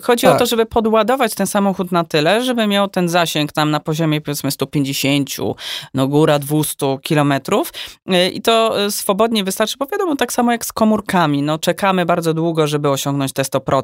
Chodzi 0.03 0.27
tak. 0.27 0.35
o 0.35 0.39
to, 0.39 0.45
żeby 0.45 0.65
podładować 0.65 1.35
ten 1.35 1.47
samochód 1.47 1.91
na 1.91 2.03
tyle, 2.03 2.43
żeby 2.43 2.67
miał 2.67 2.87
ten 2.87 3.09
zasięg 3.09 3.51
tam 3.51 3.71
na 3.71 3.79
poziomie 3.79 4.21
powiedzmy 4.21 4.51
150, 4.51 5.29
no 5.93 6.07
góra 6.07 6.39
200 6.39 6.97
kilometrów 7.01 7.73
i 8.33 8.41
to 8.41 8.75
swobodnie 8.91 9.43
wystarczy, 9.43 9.75
bo 9.79 9.85
wiadomo, 9.85 10.15
tak 10.15 10.33
samo 10.33 10.51
jak 10.51 10.65
z 10.65 10.73
komórkami, 10.73 11.41
no 11.41 11.59
czekamy 11.59 12.05
bardzo 12.05 12.33
długo, 12.33 12.67
żeby 12.67 12.89
osiągnąć 12.89 13.33
te 13.33 13.43
100%. 13.43 13.80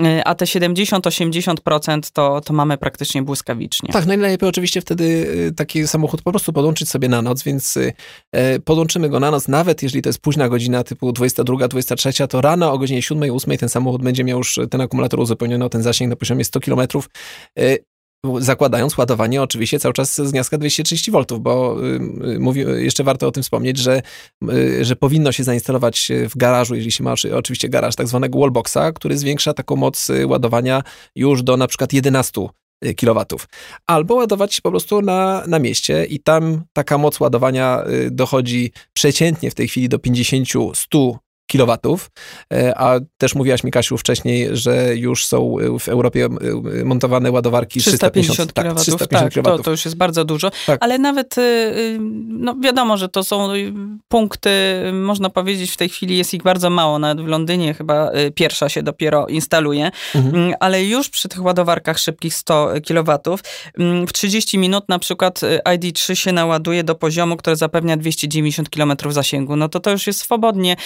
Y, 0.00 0.24
a 0.24 0.34
te 0.34 0.44
70-80% 0.44 2.12
to, 2.12 2.40
to 2.40 2.52
mamy 2.52 2.78
praktycznie 2.78 3.22
błyskawicznie. 3.22 3.92
Tak, 3.92 4.06
najlepiej 4.06 4.48
oczywiście 4.48 4.80
wtedy 4.80 5.04
y, 5.04 5.52
taki 5.56 5.86
samochód 5.86 6.22
po 6.22 6.30
prostu 6.30 6.52
podłączyć 6.52 6.88
sobie 6.88 7.08
na 7.08 7.22
noc, 7.22 7.42
więc 7.42 7.76
y, 7.76 7.92
e, 8.32 8.58
podłączymy 8.58 9.08
go 9.08 9.20
na 9.20 9.30
noc, 9.30 9.48
nawet 9.48 9.82
jeżeli 9.82 10.02
to 10.02 10.08
jest 10.08 10.18
późna 10.18 10.48
godzina 10.48 10.84
typu 10.84 11.12
22, 11.12 11.68
23, 11.68 12.28
to 12.28 12.40
rano 12.40 12.72
o 12.72 12.78
godzinie 12.78 13.02
7, 13.02 13.30
8 13.34 13.58
ten 13.58 13.68
samochód 13.68 14.02
będzie 14.02 14.24
miał 14.24 14.38
już 14.38 14.58
ten 14.70 14.80
akumulator 14.80 15.20
uzupełniony 15.20 15.64
o 15.64 15.68
ten 15.68 15.82
zasięg 15.82 16.10
na 16.10 16.16
poziomie 16.16 16.44
100 16.44 16.60
km 16.60 16.80
zakładając 18.38 18.98
ładowanie 18.98 19.42
oczywiście 19.42 19.80
cały 19.80 19.94
czas 19.94 20.16
z 20.16 20.32
gniazdka 20.32 20.58
230 20.58 21.10
V, 21.10 21.24
bo 21.40 21.76
y, 22.34 22.38
mówi, 22.38 22.60
jeszcze 22.76 23.04
warto 23.04 23.28
o 23.28 23.32
tym 23.32 23.42
wspomnieć, 23.42 23.78
że, 23.78 24.02
y, 24.52 24.84
że 24.84 24.96
powinno 24.96 25.32
się 25.32 25.44
zainstalować 25.44 26.12
w 26.30 26.36
garażu, 26.36 26.74
jeżeli 26.74 26.92
się 26.92 27.04
ma 27.04 27.14
oczywiście 27.34 27.68
garaż, 27.68 27.96
tak 27.96 28.08
zwanego 28.08 28.38
wallboxa, 28.38 28.92
który 28.94 29.18
zwiększa 29.18 29.54
taką 29.54 29.76
moc 29.76 30.10
y, 30.10 30.26
ładowania 30.26 30.82
już 31.16 31.42
do 31.42 31.56
na 31.56 31.66
przykład 31.66 31.92
11 31.92 32.40
kW. 32.96 33.24
Albo 33.86 34.14
ładować 34.14 34.60
po 34.60 34.70
prostu 34.70 35.02
na, 35.02 35.42
na 35.46 35.58
mieście 35.58 36.04
i 36.04 36.20
tam 36.20 36.64
taka 36.72 36.98
moc 36.98 37.20
ładowania 37.20 37.84
dochodzi 38.10 38.72
przeciętnie 38.92 39.50
w 39.50 39.54
tej 39.54 39.68
chwili 39.68 39.88
do 39.88 39.98
50-100 39.98 41.14
kW, 41.58 41.98
a 42.76 42.94
też 43.18 43.34
mówiłaś 43.34 43.64
mi, 43.64 43.70
Kasiu, 43.70 43.98
wcześniej, 43.98 44.48
że 44.52 44.96
już 44.96 45.26
są 45.26 45.56
w 45.80 45.88
Europie 45.88 46.28
montowane 46.84 47.30
ładowarki 47.30 47.80
350, 47.80 48.52
350 48.52 48.52
kW. 48.52 48.74
Tak, 48.74 48.82
350 48.82 49.46
tak, 49.46 49.56
to, 49.56 49.62
to 49.62 49.70
już 49.70 49.84
jest 49.84 49.96
bardzo 49.96 50.24
dużo, 50.24 50.50
tak. 50.66 50.78
ale 50.82 50.98
nawet 50.98 51.34
no 52.28 52.56
wiadomo, 52.60 52.96
że 52.96 53.08
to 53.08 53.24
są 53.24 53.48
punkty, 54.08 54.50
można 54.92 55.30
powiedzieć, 55.30 55.70
w 55.70 55.76
tej 55.76 55.88
chwili 55.88 56.18
jest 56.18 56.34
ich 56.34 56.42
bardzo 56.42 56.70
mało, 56.70 56.98
nawet 56.98 57.24
w 57.24 57.28
Londynie 57.28 57.74
chyba 57.74 58.10
pierwsza 58.34 58.68
się 58.68 58.82
dopiero 58.82 59.26
instaluje, 59.26 59.90
mhm. 60.14 60.34
Mm, 60.34 60.54
ale 60.60 60.84
już 60.84 61.08
przy 61.08 61.28
tych 61.28 61.42
ładowarkach 61.42 61.98
szybkich 61.98 62.34
100 62.34 62.68
kW 62.88 63.18
mm, 63.78 64.06
w 64.06 64.12
30 64.12 64.58
minut 64.58 64.88
na 64.88 64.98
przykład 64.98 65.40
ID3 65.68 66.14
się 66.14 66.32
naładuje 66.32 66.84
do 66.84 66.94
poziomu, 66.94 67.36
który 67.36 67.56
zapewnia 67.56 67.96
290 67.96 68.70
km 68.70 68.92
zasięgu. 69.08 69.56
No 69.56 69.68
to 69.68 69.80
to 69.80 69.90
już 69.90 70.06
jest 70.06 70.20
swobodnie 70.20 70.76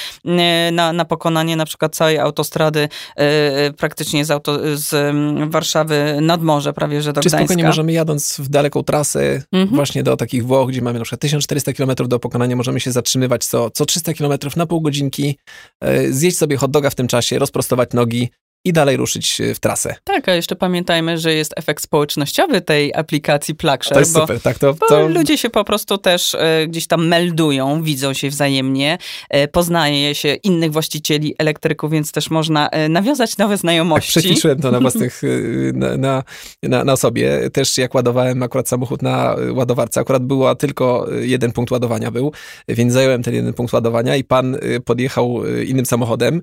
na, 0.73 0.93
na 0.93 1.05
pokonanie 1.05 1.57
na 1.57 1.65
przykład 1.65 1.97
całej 1.97 2.19
autostrady 2.19 2.89
e, 3.17 3.73
praktycznie 3.73 4.25
z, 4.25 4.31
auto, 4.31 4.59
z 4.77 4.95
mm, 4.95 5.51
Warszawy 5.51 6.19
nad 6.21 6.43
morze, 6.43 6.73
prawie 6.73 7.03
że 7.03 7.13
do 7.13 7.21
Czy 7.21 7.29
Gdańska. 7.29 7.47
spokojnie 7.47 7.65
możemy 7.65 7.93
jadąc 7.93 8.37
w 8.39 8.49
daleką 8.49 8.83
trasę, 8.83 9.43
mhm. 9.53 9.77
właśnie 9.77 10.03
do 10.03 10.17
takich 10.17 10.47
Włoch, 10.47 10.69
gdzie 10.69 10.83
mamy 10.83 10.99
na 10.99 11.05
przykład 11.05 11.21
1400 11.21 11.73
km 11.73 11.91
do 12.09 12.19
pokonania, 12.19 12.57
możemy 12.57 12.81
się 12.81 12.93
zatrzymywać 12.93 13.47
co, 13.47 13.71
co 13.71 13.87
300 13.87 14.15
km 14.15 14.39
na 14.57 14.67
pół 14.67 14.81
godzinki, 14.81 15.39
e, 15.81 16.13
zjeść 16.13 16.39
sobie 16.39 16.57
hot 16.57 16.71
doga 16.71 16.91
w 16.91 16.95
tym 16.95 17.09
czasie, 17.09 17.39
rozprostować 17.39 17.91
nogi, 17.93 18.29
i 18.65 18.73
dalej 18.73 18.97
ruszyć 18.97 19.41
e, 19.41 19.55
w 19.55 19.61
trasę. 19.61 19.95
Tak, 20.05 20.29
a 20.29 20.35
jeszcze 20.35 20.57
pamiętajmy, 20.57 21.19
że 21.19 21.35
jest 21.35 21.55
efekt 21.57 21.83
społecznościowy 21.83 22.61
tej 22.61 22.95
aplikacji 22.95 23.55
Plugshare. 23.55 23.95
To 23.95 24.01
jest 24.01 24.13
bo, 24.13 24.21
super, 24.21 24.41
tak? 24.41 24.59
To, 24.59 24.75
to... 24.89 25.09
ludzie 25.09 25.39
się 25.39 25.51
po 25.51 25.65
prostu 25.65 25.99
też 25.99 26.35
e, 26.35 26.67
gdzieś 26.69 26.87
tam 26.87 27.09
meldują, 27.09 27.83
widzą 27.83 28.13
się 28.13 28.29
wzajemnie, 28.29 28.99
e, 29.31 29.49
poznaje 29.49 30.15
się 30.15 30.35
innych 30.35 30.73
właścicieli 30.73 31.35
elektryków, 31.39 31.91
więc 31.91 32.13
też 32.13 32.31
można 32.31 32.69
e, 32.69 32.89
nawiązać 32.89 33.39
nowe 33.39 33.57
znajomości. 33.57 34.15
Tak, 34.15 34.23
przećwiczyłem 34.23 34.61
to 34.61 34.71
na 34.71 34.81
własnych, 34.91 35.23
e, 35.25 35.29
na, 35.73 35.97
na, 35.97 36.23
na, 36.63 36.85
na 36.85 36.97
sobie. 36.97 37.51
Też 37.51 37.79
jak 37.79 37.95
ładowałem 37.95 38.43
akurat 38.43 38.69
samochód 38.69 39.03
na 39.03 39.37
ładowarce, 39.51 40.01
akurat 40.01 40.23
było 40.23 40.55
tylko 40.55 41.07
jeden 41.21 41.53
punkt 41.53 41.73
ładowania 41.73 42.11
był, 42.11 42.33
więc 42.69 42.93
zająłem 42.93 43.23
ten 43.23 43.35
jeden 43.35 43.55
punkt 43.55 43.73
ładowania 43.73 44.17
i 44.17 44.25
pan 44.25 44.57
podjechał 44.85 45.47
innym 45.65 45.87
samochodem. 45.87 46.43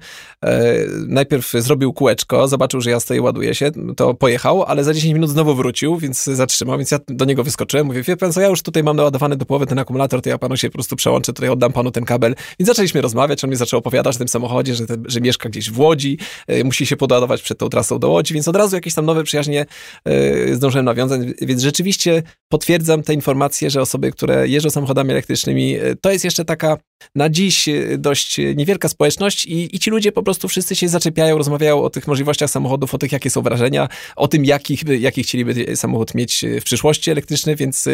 Najpierw 1.08 1.52
zrobił 1.52 1.94
kółeczko, 1.94 2.05
kółeczko, 2.06 2.48
zobaczył, 2.48 2.82
że 2.82 2.90
ja 2.90 3.00
stoję, 3.00 3.22
ładuję 3.22 3.56
się, 3.56 3.72
to 3.96 4.14
pojechał, 4.14 4.64
ale 4.64 4.84
za 4.84 4.94
10 4.94 5.14
minut 5.14 5.30
znowu 5.30 5.56
wrócił, 5.56 5.98
więc 5.98 6.24
zatrzymał, 6.24 6.78
więc 6.78 6.92
ja 6.92 7.00
do 7.08 7.26
niego 7.26 7.44
wyskoczyłem, 7.44 7.88
mówię, 7.88 8.04
wie 8.04 8.18
pan 8.18 8.34
co, 8.34 8.42
ja 8.42 8.48
już 8.48 8.62
tutaj 8.62 8.84
mam 8.84 8.98
naładowany 8.98 9.36
do 9.36 9.46
połowy 9.46 9.66
ten 9.66 9.80
akumulator, 9.80 10.22
to 10.22 10.30
ja 10.30 10.38
panu 10.38 10.58
się 10.58 10.70
po 10.70 10.74
prostu 10.74 10.96
przełączę, 10.96 11.34
tutaj 11.34 11.50
oddam 11.50 11.74
panu 11.74 11.92
ten 11.92 12.06
kabel. 12.06 12.36
Więc 12.60 12.68
zaczęliśmy 12.68 13.02
rozmawiać, 13.02 13.44
on 13.44 13.50
mi 13.50 13.56
zaczął 13.56 13.80
opowiadać 13.80 14.16
o 14.16 14.18
tym 14.18 14.28
samochodzie, 14.28 14.76
że, 14.76 14.86
te, 14.86 14.96
że 15.06 15.22
mieszka 15.22 15.50
gdzieś 15.50 15.72
w 15.72 15.80
Łodzi, 15.80 16.18
y, 16.52 16.64
musi 16.64 16.86
się 16.86 16.98
podadować 16.98 17.42
przed 17.42 17.58
tą 17.58 17.70
trasą 17.70 18.00
do 18.00 18.10
Łodzi, 18.10 18.34
więc 18.34 18.48
od 18.48 18.56
razu 18.56 18.76
jakieś 18.76 18.94
tam 18.94 19.06
nowe 19.06 19.24
przyjaźnie 19.24 19.66
y, 20.08 20.56
zdążyłem 20.56 20.86
nawiązać, 20.86 21.22
więc 21.42 21.62
rzeczywiście 21.62 22.24
potwierdzam 22.50 23.04
te 23.04 23.14
informacje, 23.14 23.70
że 23.70 23.82
osoby, 23.82 24.12
które 24.12 24.48
jeżdżą 24.48 24.70
samochodami 24.70 25.12
elektrycznymi, 25.12 25.76
y, 25.76 25.96
to 26.02 26.12
jest 26.12 26.26
jeszcze 26.26 26.46
taka 26.46 26.78
na 27.16 27.30
dziś 27.30 27.70
dość 27.98 28.38
niewielka 28.56 28.90
społeczność 28.90 29.46
i, 29.46 29.76
i 29.76 29.80
ci 29.80 29.90
ludzie 29.90 30.12
po 30.12 30.24
prostu 30.24 30.48
wszyscy 30.48 30.76
się 30.76 30.88
zaczepiają, 30.88 31.38
rozmawiają 31.38 31.84
o 31.84 31.90
tych 31.90 32.08
możliwościach 32.08 32.50
samochodów, 32.50 32.94
o 32.94 32.98
tych, 32.98 33.12
jakie 33.12 33.30
są 33.30 33.42
wrażenia, 33.42 33.88
o 34.16 34.28
tym, 34.28 34.46
jaki, 34.46 34.78
jaki 35.00 35.24
chcieliby 35.24 35.76
samochód 35.76 36.16
mieć 36.16 36.46
w 36.62 36.64
przyszłości 36.64 37.12
elektryczny, 37.12 37.56
więc 37.56 37.86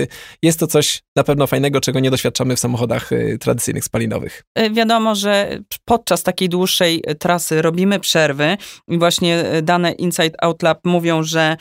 jest 0.43 0.59
to 0.59 0.67
coś 0.67 1.01
na 1.15 1.23
pewno 1.23 1.47
fajnego, 1.47 1.81
czego 1.81 1.99
nie 1.99 2.11
doświadczamy 2.11 2.55
w 2.55 2.59
samochodach 2.59 3.09
tradycyjnych, 3.39 3.83
spalinowych. 3.83 4.43
Wiadomo, 4.71 5.15
że 5.15 5.59
podczas 5.85 6.23
takiej 6.23 6.49
dłuższej 6.49 7.03
trasy 7.19 7.61
robimy 7.61 7.99
przerwy 7.99 8.57
i 8.87 8.97
właśnie 8.97 9.43
dane 9.63 9.91
Inside 9.91 10.43
Out 10.43 10.63
Lab 10.63 10.79
mówią, 10.85 11.23
że 11.23 11.57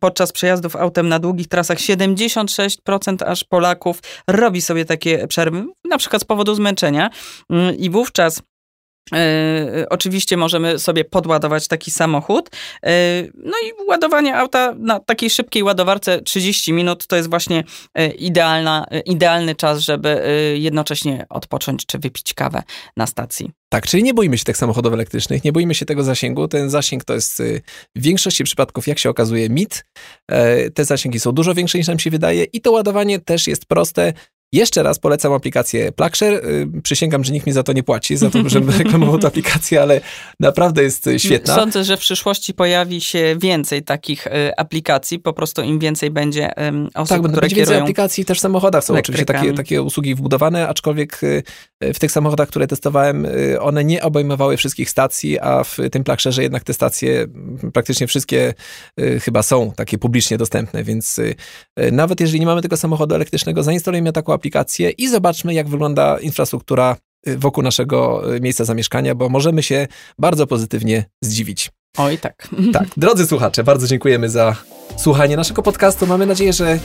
podczas 0.00 0.32
przejazdów 0.32 0.76
autem 0.76 1.08
na 1.08 1.18
długich 1.18 1.48
trasach 1.48 1.78
76% 1.78 3.16
aż 3.26 3.44
Polaków 3.44 4.00
robi 4.28 4.62
sobie 4.62 4.84
takie 4.84 5.26
przerwy, 5.26 5.64
na 5.84 5.98
przykład 5.98 6.24
powodu 6.28 6.54
zmęczenia 6.54 7.10
i 7.78 7.90
wówczas 7.90 8.42
Yy, 9.12 9.88
oczywiście 9.88 10.36
możemy 10.36 10.78
sobie 10.78 11.04
podładować 11.04 11.68
taki 11.68 11.90
samochód. 11.90 12.50
Yy, 12.82 12.90
no 13.34 13.52
i 13.66 13.88
ładowanie 13.88 14.36
auta 14.36 14.74
na 14.78 15.00
takiej 15.00 15.30
szybkiej 15.30 15.62
ładowarce 15.62 16.22
30 16.22 16.72
minut 16.72 17.06
to 17.06 17.16
jest 17.16 17.30
właśnie 17.30 17.64
idealna, 18.18 18.86
idealny 19.04 19.54
czas, 19.54 19.80
żeby 19.80 20.22
jednocześnie 20.58 21.26
odpocząć 21.28 21.86
czy 21.86 21.98
wypić 21.98 22.34
kawę 22.34 22.62
na 22.96 23.06
stacji. 23.06 23.50
Tak, 23.68 23.86
czyli 23.86 24.02
nie 24.02 24.14
boimy 24.14 24.38
się 24.38 24.44
tych 24.44 24.56
samochodów 24.56 24.92
elektrycznych, 24.92 25.44
nie 25.44 25.52
boimy 25.52 25.74
się 25.74 25.86
tego 25.86 26.02
zasięgu. 26.02 26.48
Ten 26.48 26.70
zasięg 26.70 27.04
to 27.04 27.14
jest 27.14 27.42
w 27.96 28.02
większości 28.02 28.44
przypadków, 28.44 28.86
jak 28.86 28.98
się 28.98 29.10
okazuje, 29.10 29.48
mit. 29.48 29.84
Te 30.74 30.84
zasięgi 30.84 31.20
są 31.20 31.32
dużo 31.32 31.54
większe 31.54 31.78
niż 31.78 31.88
nam 31.88 31.98
się 31.98 32.10
wydaje 32.10 32.44
i 32.44 32.60
to 32.60 32.72
ładowanie 32.72 33.18
też 33.18 33.46
jest 33.46 33.66
proste. 33.66 34.12
Jeszcze 34.52 34.82
raz 34.82 34.98
polecam 34.98 35.32
aplikację 35.32 35.92
Plugshare. 35.92 36.34
Y, 36.34 36.82
przysięgam, 36.82 37.24
że 37.24 37.32
nikt 37.32 37.46
mi 37.46 37.52
za 37.52 37.62
to 37.62 37.72
nie 37.72 37.82
płaci, 37.82 38.16
za 38.16 38.30
to, 38.30 38.48
żebym 38.48 38.70
reklamował 38.78 39.18
tę 39.18 39.26
aplikację, 39.26 39.82
ale 39.82 40.00
naprawdę 40.40 40.82
jest 40.82 41.06
y, 41.06 41.18
świetna. 41.18 41.54
Sądzę, 41.54 41.84
że 41.84 41.96
w 41.96 42.00
przyszłości 42.00 42.54
pojawi 42.54 43.00
się 43.00 43.36
więcej 43.40 43.82
takich 43.82 44.26
y, 44.26 44.30
aplikacji, 44.56 45.18
po 45.18 45.32
prostu 45.32 45.62
im 45.62 45.78
więcej 45.78 46.10
będzie 46.10 46.50
osób, 46.94 47.08
tak, 47.08 47.22
które 47.22 47.40
będzie 47.40 47.56
więcej 47.56 47.76
aplikacji 47.76 48.24
też 48.24 48.38
w 48.38 48.40
samochodach 48.40 48.84
są 48.84 48.94
oczywiście 48.94 49.26
takie, 49.26 49.52
takie 49.52 49.82
usługi 49.82 50.14
wbudowane, 50.14 50.68
aczkolwiek 50.68 51.20
w 51.80 51.98
tych 51.98 52.12
samochodach, 52.12 52.48
które 52.48 52.66
testowałem, 52.66 53.26
one 53.60 53.84
nie 53.84 54.02
obejmowały 54.02 54.56
wszystkich 54.56 54.90
stacji, 54.90 55.40
a 55.40 55.64
w 55.64 55.76
tym 55.92 56.04
Plugshare 56.04 56.42
jednak 56.42 56.64
te 56.64 56.74
stacje 56.74 57.26
praktycznie 57.72 58.06
wszystkie 58.06 58.54
chyba 59.20 59.42
są 59.42 59.72
takie 59.76 59.98
publicznie 59.98 60.38
dostępne, 60.38 60.84
więc 60.84 61.20
nawet 61.92 62.20
jeżeli 62.20 62.40
nie 62.40 62.46
mamy 62.46 62.62
tego 62.62 62.76
samochodu 62.76 63.14
elektrycznego, 63.14 63.62
zainstalujemy 63.62 64.12
taką 64.12 64.37
aplikację 64.38 64.90
i 64.90 65.08
zobaczmy, 65.08 65.54
jak 65.54 65.68
wygląda 65.68 66.18
infrastruktura 66.20 66.96
y, 67.28 67.38
wokół 67.38 67.62
naszego 67.62 68.22
y, 68.34 68.40
miejsca 68.40 68.64
zamieszkania, 68.64 69.14
bo 69.14 69.28
możemy 69.28 69.62
się 69.62 69.86
bardzo 70.18 70.46
pozytywnie 70.46 71.04
zdziwić. 71.22 71.70
Oj, 71.96 72.18
tak. 72.18 72.48
Tak. 72.72 72.88
Drodzy 72.96 73.26
słuchacze, 73.26 73.64
bardzo 73.64 73.86
dziękujemy 73.86 74.28
za 74.28 74.56
słuchanie 74.96 75.36
naszego 75.36 75.62
podcastu. 75.62 76.06
Mamy 76.06 76.26
nadzieję, 76.26 76.52
że 76.52 76.78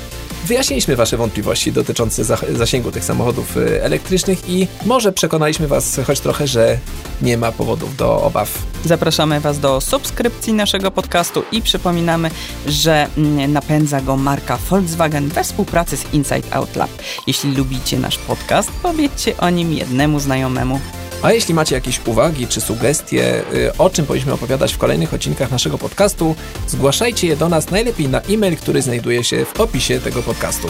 wyjaśniliśmy 0.46 0.96
Wasze 0.96 1.18
wątpliwości 1.18 1.72
dotyczące 1.72 2.24
zasięgu 2.56 2.92
tych 2.92 3.06
samochodów 3.06 3.58
y, 3.58 3.84
elektrycznych 3.84 4.50
i 4.50 4.68
może 4.86 5.12
przekonaliśmy 5.12 5.68
Was 5.68 6.00
choć 6.08 6.20
trochę, 6.20 6.48
że 6.48 6.78
nie 7.22 7.38
ma 7.38 7.52
powodów 7.52 7.96
do 7.96 8.22
obaw. 8.22 8.66
Zapraszamy 8.86 9.40
Was 9.40 9.60
do 9.60 9.82
subskrypcji 9.82 10.54
naszego 10.54 10.92
podcastu 10.92 11.44
i 11.52 11.62
przypominamy, 11.62 12.32
że 12.68 13.08
mm, 13.18 13.54
napędza 13.54 14.02
go 14.02 14.18
marka 14.18 14.58
Volkswagen 14.58 15.30
we 15.30 15.44
współpracy 15.44 15.98
z 15.98 16.14
Inside 16.14 16.56
Out 16.56 16.76
Lab. 16.76 16.90
Jeśli 17.28 17.56
lubicie 17.56 18.00
nasz 18.00 18.18
podcast, 18.18 18.72
powiedzcie 18.84 19.38
o 19.38 19.50
nim 19.50 19.74
jednemu 19.74 20.20
znajomemu. 20.20 20.80
A 21.24 21.34
jeśli 21.34 21.54
macie 21.54 21.76
jakieś 21.76 22.02
uwagi 22.08 22.48
czy 22.48 22.62
sugestie, 22.62 23.44
y, 23.54 23.78
o 23.78 23.90
czym 23.90 24.06
powinniśmy 24.06 24.34
opowiadać 24.34 24.74
w 24.74 24.78
kolejnych 24.78 25.14
odcinkach 25.14 25.52
naszego 25.52 25.78
podcastu, 25.78 26.36
zgłaszajcie 26.68 27.28
je 27.28 27.38
do 27.38 27.50
nas 27.50 27.72
najlepiej 27.72 28.10
na 28.10 28.22
e-mail, 28.22 28.58
który 28.58 28.82
znajduje 28.82 29.24
się 29.24 29.46
w 29.46 29.60
opisie 29.60 30.00
tego 30.00 30.24
podcastu. 30.24 30.68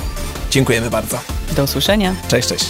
Dziękujemy 0.51 0.89
bardzo. 0.89 1.19
Do 1.55 1.63
usłyszenia. 1.63 2.15
Cześć, 2.27 2.47
cześć. 2.47 2.65